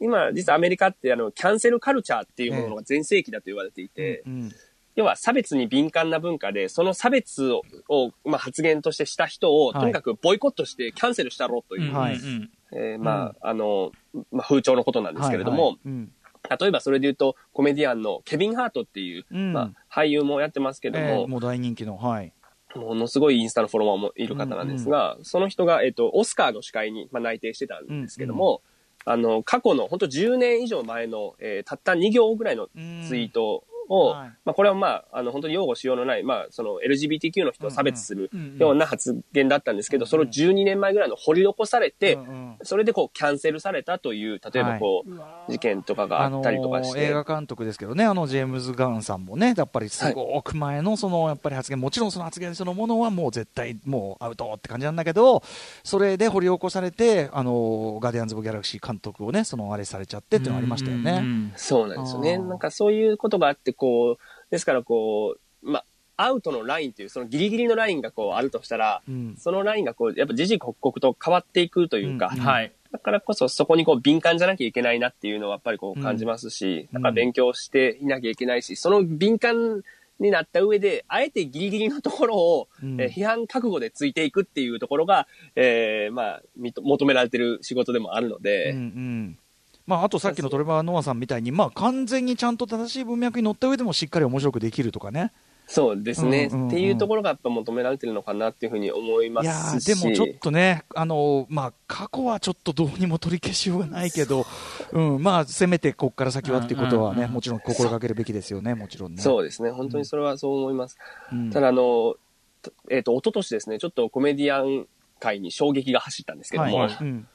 [0.00, 4.50] 今、実はアメリカってあの、キャンセルカルチャーっていうものが全盛期だと言われていて、うん
[4.94, 9.80] 要は差別に敏感な文化で、その差別を、をまあ、発言としてした人を、はい。
[9.80, 12.50] とにかくボイコットしてキャンセルしたろという、はいうんうん。
[12.74, 13.92] えーまあ、あの、
[14.30, 15.80] まあ、風潮のことなんですけれども、はいはい。
[15.86, 16.12] うん
[16.56, 19.52] 例えばそれで言うと、コメディアンのケビン・ハートっていう、うん。
[19.52, 22.32] まあ、俳優もやってますけども、えーもう大人気の、はい。
[22.74, 28.62] ものすごいインスタのフォロワーもいる方なんですが、その人が、えっ、と、オスカーの司会に、まあ、内定してたんですけども、
[29.04, 34.28] あの、過去の、本当10年以上前の、えーたった2行ぐらいのツイートを、はい。
[34.44, 38.58] まあ、これはまあ、あの、本当に擁護しようのない、まあ、その LGBTQ の人を差別するうんうん。
[38.58, 42.56] ような発言だったんですけど、それを12年前ぐらいの掘り起こされて、うんうん。
[42.62, 55.42] それでこう、キャンセルされたという、例えばこう、事件とかがあったりとかして、あのー映画監督ですけどね、あのジェームズ・ガンさんもね、やっぱりすごく前のそのやっぱり発言、もちろんその発言そのものはもう絶対もうアウトって感じなんだけど、
[55.84, 61.18] それで掘り起こされて、あのーガーディアンズ・オブ・ギャラクシー監督をね、そのあれされちゃってっていうのがありましたようんうね。
[61.18, 61.52] ん。
[61.56, 62.38] そうなんですよね。
[62.38, 65.84] なんかそういうことがあって、こう、ですからこう、まあ、
[66.28, 69.34] アウトのラインっていう、そのギリギリのラインがこうあるとしたら、うん。
[69.36, 72.38] そのラインがこう、やっぱ時々刻々と変わっていくというか、うん。
[72.38, 72.72] はい。
[72.92, 76.94] だからこそそこにこう敏感じゃなきゃいけないなっていうのはやっぱりこう感じますし、うん。
[76.94, 79.82] だから勉強していなきゃいけないし、その敏感
[80.20, 83.00] になった上で、あえてギリギリのところを、うん。
[83.00, 85.26] えー批判覚悟でついていくっていうところが、
[85.56, 89.38] えーまあ、求められてる仕事でもあるので、うんうん
[89.86, 95.32] まあ、あとさっきのトレバー・ノアさんみたいに、まあ、完全にちゃんと正しい文脈に乗った上でもしっかり面白くできるとかね。
[95.66, 99.92] そうですね、うんうんうんっていうところがやっぱ求められてるのかなっていうふうに思いまいやすし。
[99.92, 104.44] ーでもちょっとね、あのまあ、過去はちょっとどうにも取り消しようがないけど、
[104.92, 105.00] う。
[105.00, 107.32] んまあ、せめてここから先はっていうことはね、うんうんうん。
[107.34, 109.22] もちろん心がけるべきですよね、もちろんね。
[109.22, 110.98] そうですね、本当にそれはそう思います。
[111.32, 111.50] うん。
[111.50, 112.16] ただ、あの、
[112.60, 114.86] とえっ、と、一昨年ですね、ちょっとコメディアン
[115.20, 116.96] 界に衝撃が走ったんですけども、はい。
[117.00, 117.28] うん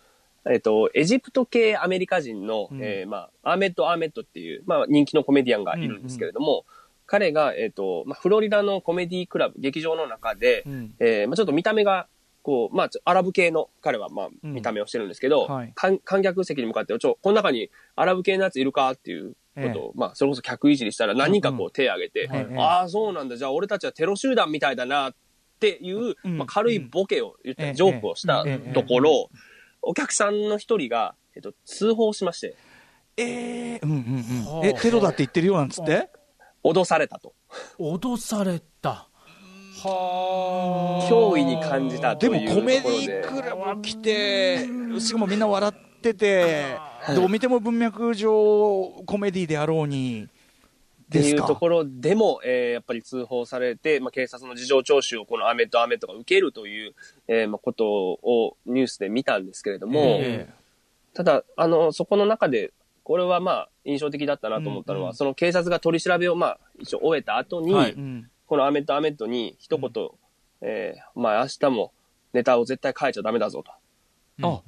[0.50, 2.84] えっと、エジプト系アメリカ人の、うん。
[2.84, 6.66] えーまあ、アーメッド・アーメッドっていう、まあ、人気のコメディアンがいるんですけれども、
[7.06, 10.96] 彼が、えっと、まあ、フロリダのコメディクラブ、劇場の中で、うん。
[11.00, 12.08] えーまあ、ちょっと見た目が、
[12.44, 14.54] こう、まあ、アラブ系の彼は、まあ、うん。
[14.54, 15.72] 見た目をしてるんですけど、はい。
[15.76, 22.58] 観観客席に向かって、ちょ、この中にアラブ系のやついるかっていうことを、まあ、それこそ客いじりしたら何人かこう手を挙げて、はいはい。
[22.58, 25.16] ああ、そうなんだ、じゃあ俺たちはテロ集団みたいだなっ
[25.60, 26.38] ていう、うん。
[26.38, 28.74] まあ、軽いボケを言ったジョークをしたええ。
[28.74, 29.30] ところ、
[29.88, 32.56] お客さんの一人が、えっと、通報しまして、
[33.16, 34.00] えーうんうんう
[34.42, 34.46] ん。
[34.46, 34.68] はあ。
[34.68, 36.10] えテロだって言ってるよなんつって、
[36.64, 37.34] 脅されたと。
[37.80, 39.08] 脅された。
[39.82, 42.80] 脅威に感じたというところで。
[42.80, 43.24] もコメデで。
[43.24, 44.68] ィクラブ来て、
[45.00, 46.76] しかもみんな笑ってて、
[47.16, 50.28] どう見ても文脈上、コメディであろうに、
[51.08, 56.96] っていうところでも、えーやっぱり通報されて、まあ、警察の事情聴取をこのアメとアメとが受けるという、
[57.28, 60.50] えーまあ、ことをニュースで見たんですけれども、え
[61.14, 65.16] ただ、あの、そこの中で、これはまあ、印象的だったなと思ったのは、うんうん。
[65.16, 67.94] その警察が取り調べをまあ、一応終えた後に、はい。
[67.94, 68.30] うん。
[68.46, 69.92] このアメとアメとに一言、
[70.62, 71.94] えーお前明日も
[72.34, 73.72] ネタを絶対変えちゃダメだぞと。
[73.72, 73.78] あ。
[74.42, 74.62] うん。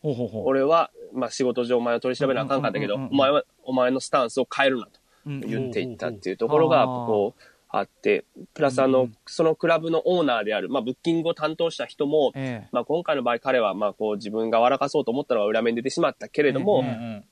[0.00, 0.42] ほうほうほう。
[0.46, 3.14] 俺は、まあ、仕事上お前を取り調べなあかんかったけど、うんうんうんうん。
[3.14, 4.99] お前は、お前のスタンスを変えるなと。
[5.30, 12.68] うん言っていったっていうところが、こう、あって、プラスあの、そのクラブのオーナーである、まあ、ブッキングを担当した人も、ええ。
[12.72, 16.82] まあ、今回の場合彼は、まあ、こう、自分が笑かそうと思ったのは裏面に出てしまったけれども、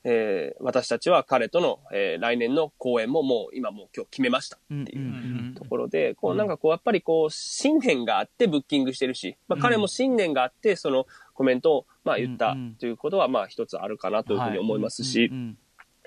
[0.05, 15.31] えー私たちは彼との、えー来年の公演ももう、今もう今日決めましたっていうところで、こう、なんかこう、やっぱりこう、信念があってブッキングしてるし、まあ、彼も信念があって、そのコメントを、まあ、言ったということは、まあ、一つあるかなというふうに思いますし、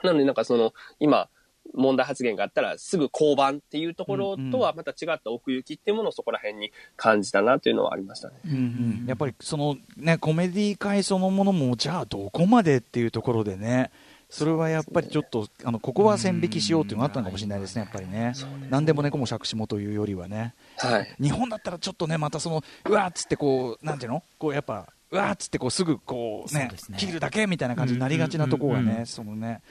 [0.03, 1.27] なので、なんかその、今、
[1.73, 8.35] 問題発言があったらすぐ降板っていうところとはまた違った奥行きっていうものをそこら辺に感じたなというのはありましたね。
[8.45, 9.05] うんうん。
[9.07, 13.91] やっぱりそのねコメディ界そのものもじゃあどこまでっていうところでね
[14.29, 18.33] それはやっぱりちょっとあのここは線引きしようっていうのがあったのかもしれないですねやっぱりね。
[18.69, 20.53] 何でも猫も杓子もというよりはね。
[20.77, 21.15] はい。
[21.21, 24.23] 日本だったらちょっとねまたそのうわーっつってこうなんていうの？
[24.37, 26.97] こうやっぱうわーっつってこうすぐこうねね。
[26.97, 29.61] 切るだけみたいな感じになりがちなところがねそのね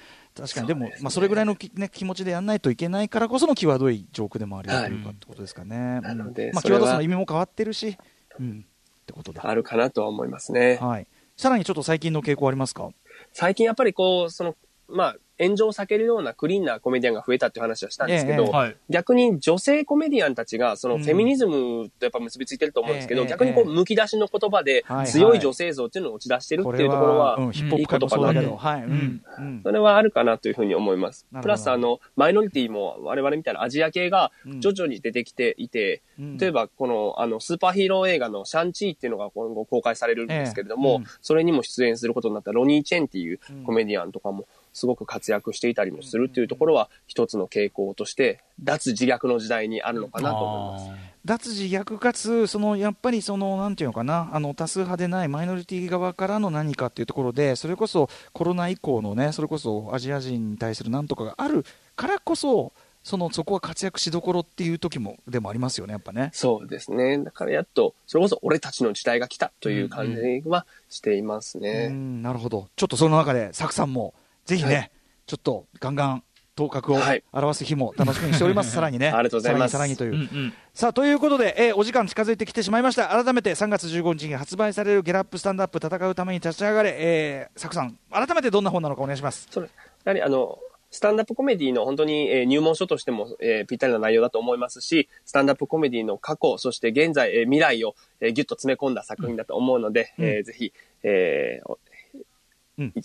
[0.41, 0.67] 確かに。
[0.67, 5.01] でもまあそれぐらいのきね気持ちでやらないといけないからこその際どいジョークでもあるよとい。
[5.01, 6.01] うかってことですかね。
[6.01, 7.97] なのでうんまあ際どさの意味も変わってるし
[8.39, 8.65] うん。
[9.03, 10.79] ってことだあるかなとは思いますね。
[10.81, 11.07] はい。
[11.37, 12.91] さらにちょっと最近の傾向ありますか？
[13.33, 14.57] 最近やっぱりこう、その、
[14.89, 18.77] まあ、炎上を避けるようなクリーンなコメディアンが増えたっていう話はしたんですけど、ええはい。
[18.91, 21.03] 逆に女性コメディアンたちが、そのうん。
[21.03, 31.27] フェミニズムとやっぱ結びついてると思うんですけど、ええ逆にこう、ええむき出しの言葉で強い女性像っていうのを打ち出してるっていうところは、うん、ヒップホップ界もそうだけど、はい、うん、うんそれはあるかなというふうに思います。
[31.41, 51.11] プラス、あの、マイノリティも我々みたいなアジア系がうん徐々に出てきていて、うん例えばこの、あの、スーパーヒーロー映画のシャンチーっていうのが今後公開されるんですけれども、それにも出演することになったロニー・チェンっていうコメディアンとかもすごく活躍していたりもするっていうところは一つの傾向として、脱自虐の時代にあるのかなと思います。
[51.25, 61.65] 脱自虐かつ、そのやっぱりそのなんていうのかな、あの多数派でないマイノリティ側からの何かっていうところで、それこそコロナ以降のね、それこそアジア人に対するなんとかがある
[61.97, 66.31] からこそ、そのそこは活躍しどころっていう時もでもありますよね、やっぱね。
[66.33, 67.19] そうですね。
[67.19, 71.89] だからやっと、それこそ俺たちの時代が来たという感じはしていますうね。
[71.89, 74.15] んなるほど、ちょっとその中で、サクさんも
[74.47, 74.91] ぜひね、はい。
[75.27, 76.25] ちょっとガンガン
[76.57, 77.23] 頭角をはい。
[77.33, 79.73] 表す日も楽しみにしております、 さらにね、ありがとうございます。
[79.73, 80.31] さらにさらにという。
[80.33, 80.55] うんうん。
[80.75, 83.09] さあということで、えーお時間近づいてきてしまいました。
[83.09, 89.49] 改めて3月15日に発売される「ゲラップスタンドアップ戦うために立ち上がれ」えー、サクさん改めてどんな本なのかお願いします。
[89.51, 89.73] それや
[90.11, 90.59] はりあの、
[90.91, 100.25] スタンダップコメディの本当に、えー入門書としても、えーぴったりな内容だと思いますし、スタンダップコメディの過去、そして現在、えー未来を、えーギュッと詰め込んだ作品だと思うので、うん。
[100.27, 100.73] えーぜひ、
[101.05, 101.79] えー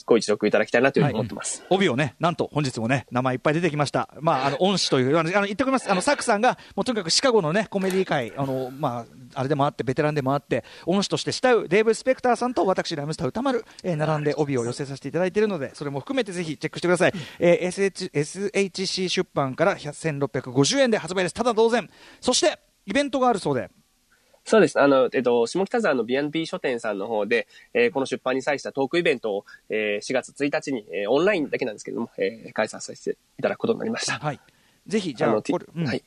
[0.06, 1.64] ご一読いただきたいなというふうに思ってます。
[1.70, 4.10] 帯をね、なんと本日もね、名前いっぱい出てきました。
[4.22, 5.92] まあ、あの、恩師という、あの、あの言っておきます。
[5.92, 17.14] あの、サクさんが、もうとにかくシカゴのね、コメディ界、あの、まあ、あれでもあって、ベテランでもあって、恩師として慕うデーブ・スペクターさんと私、ラムスター歌丸、えー並んで帯を寄せさせていただいているので、それも含めてぜひチェックしてください。
[17.40, 21.34] えー SH SHC 出版から1650円で発売です。
[21.34, 21.90] ただ同然。
[22.22, 23.70] そして、イベントがあるそうで、
[24.48, 24.80] そうです。
[24.80, 34.20] あの、えっと、下北沢の B&B 書店さんの方で、えーこの出版に際したトークイベントを、えー4月1日に、えーオンラインだけなんですけれども、えー開催させていただくことになりました。
[34.20, 34.40] はい。
[34.88, 36.04] ぜひ、じゃあ、あの、T これ、うんはい。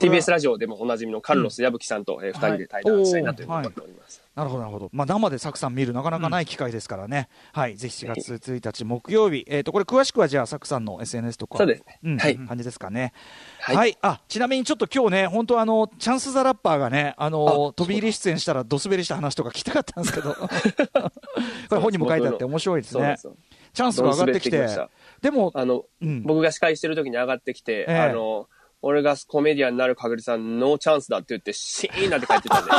[0.00, 4.22] TBS ラジオでもおなじみのカルロス矢吹さんと、えー二人で対談したいなというふうに思っております。
[4.34, 4.88] なるほど、なるほど。
[4.92, 7.28] まあ、生でサクさん見るなかなかない機会ですからね。
[7.52, 7.76] はい。
[7.76, 9.44] ぜひ4月1日木曜日。
[9.48, 11.58] えっ、と、これ詳しくはじゃあ、サクさんの SNS とか。
[11.58, 13.12] そうですねん、はい感じですかね。
[13.60, 13.74] は。
[13.74, 20.34] はいいあ、ちなみにちょっと今日ね、本当あの、チャンスザラッパーがね、あの、飛び入り出演したらドスベリした話とか聞きたかったんですけど。
[21.68, 23.26] これ本にも書いてあって面白いですねす。
[23.26, 23.36] よ
[23.72, 25.22] チャンスが上がってきててき。
[25.22, 28.48] でも、あの、うん僕が司会してる時に上がってきて、ええあの、
[28.82, 32.70] 俺がコメディアンになる確率はノーチャンスだって言って、シーンなんて書いてたんで。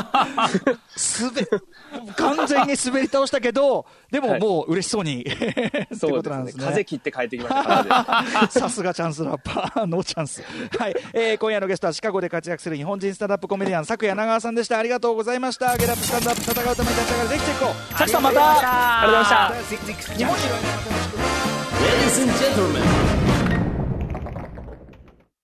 [1.21, 6.11] 滑、完全に滑り倒したけど、でもはいもう嬉しそうに、ってそうですね。
[6.13, 6.65] ことなんですね。
[6.65, 8.49] 風切って帰ってきました。
[8.49, 10.43] さすがチャンスラッパー、ノーチャンス。
[10.79, 14.79] はい、えー今夜のゲストはシカゴで活躍する日本人スタンダップコメディアン、佐久柳川さんでした。
[14.79, 15.77] ありがとうございました。
[15.77, 17.67] ゲラップスタンドアップ戦うために立ち上がるぜひチェックを。
[17.91, 19.01] 佐久さんまた。
[19.01, 20.13] ありがとうございました。
[20.15, 21.21] 日本にいろいろな楽しく
[21.81, 23.20] Ladies and gentlemen,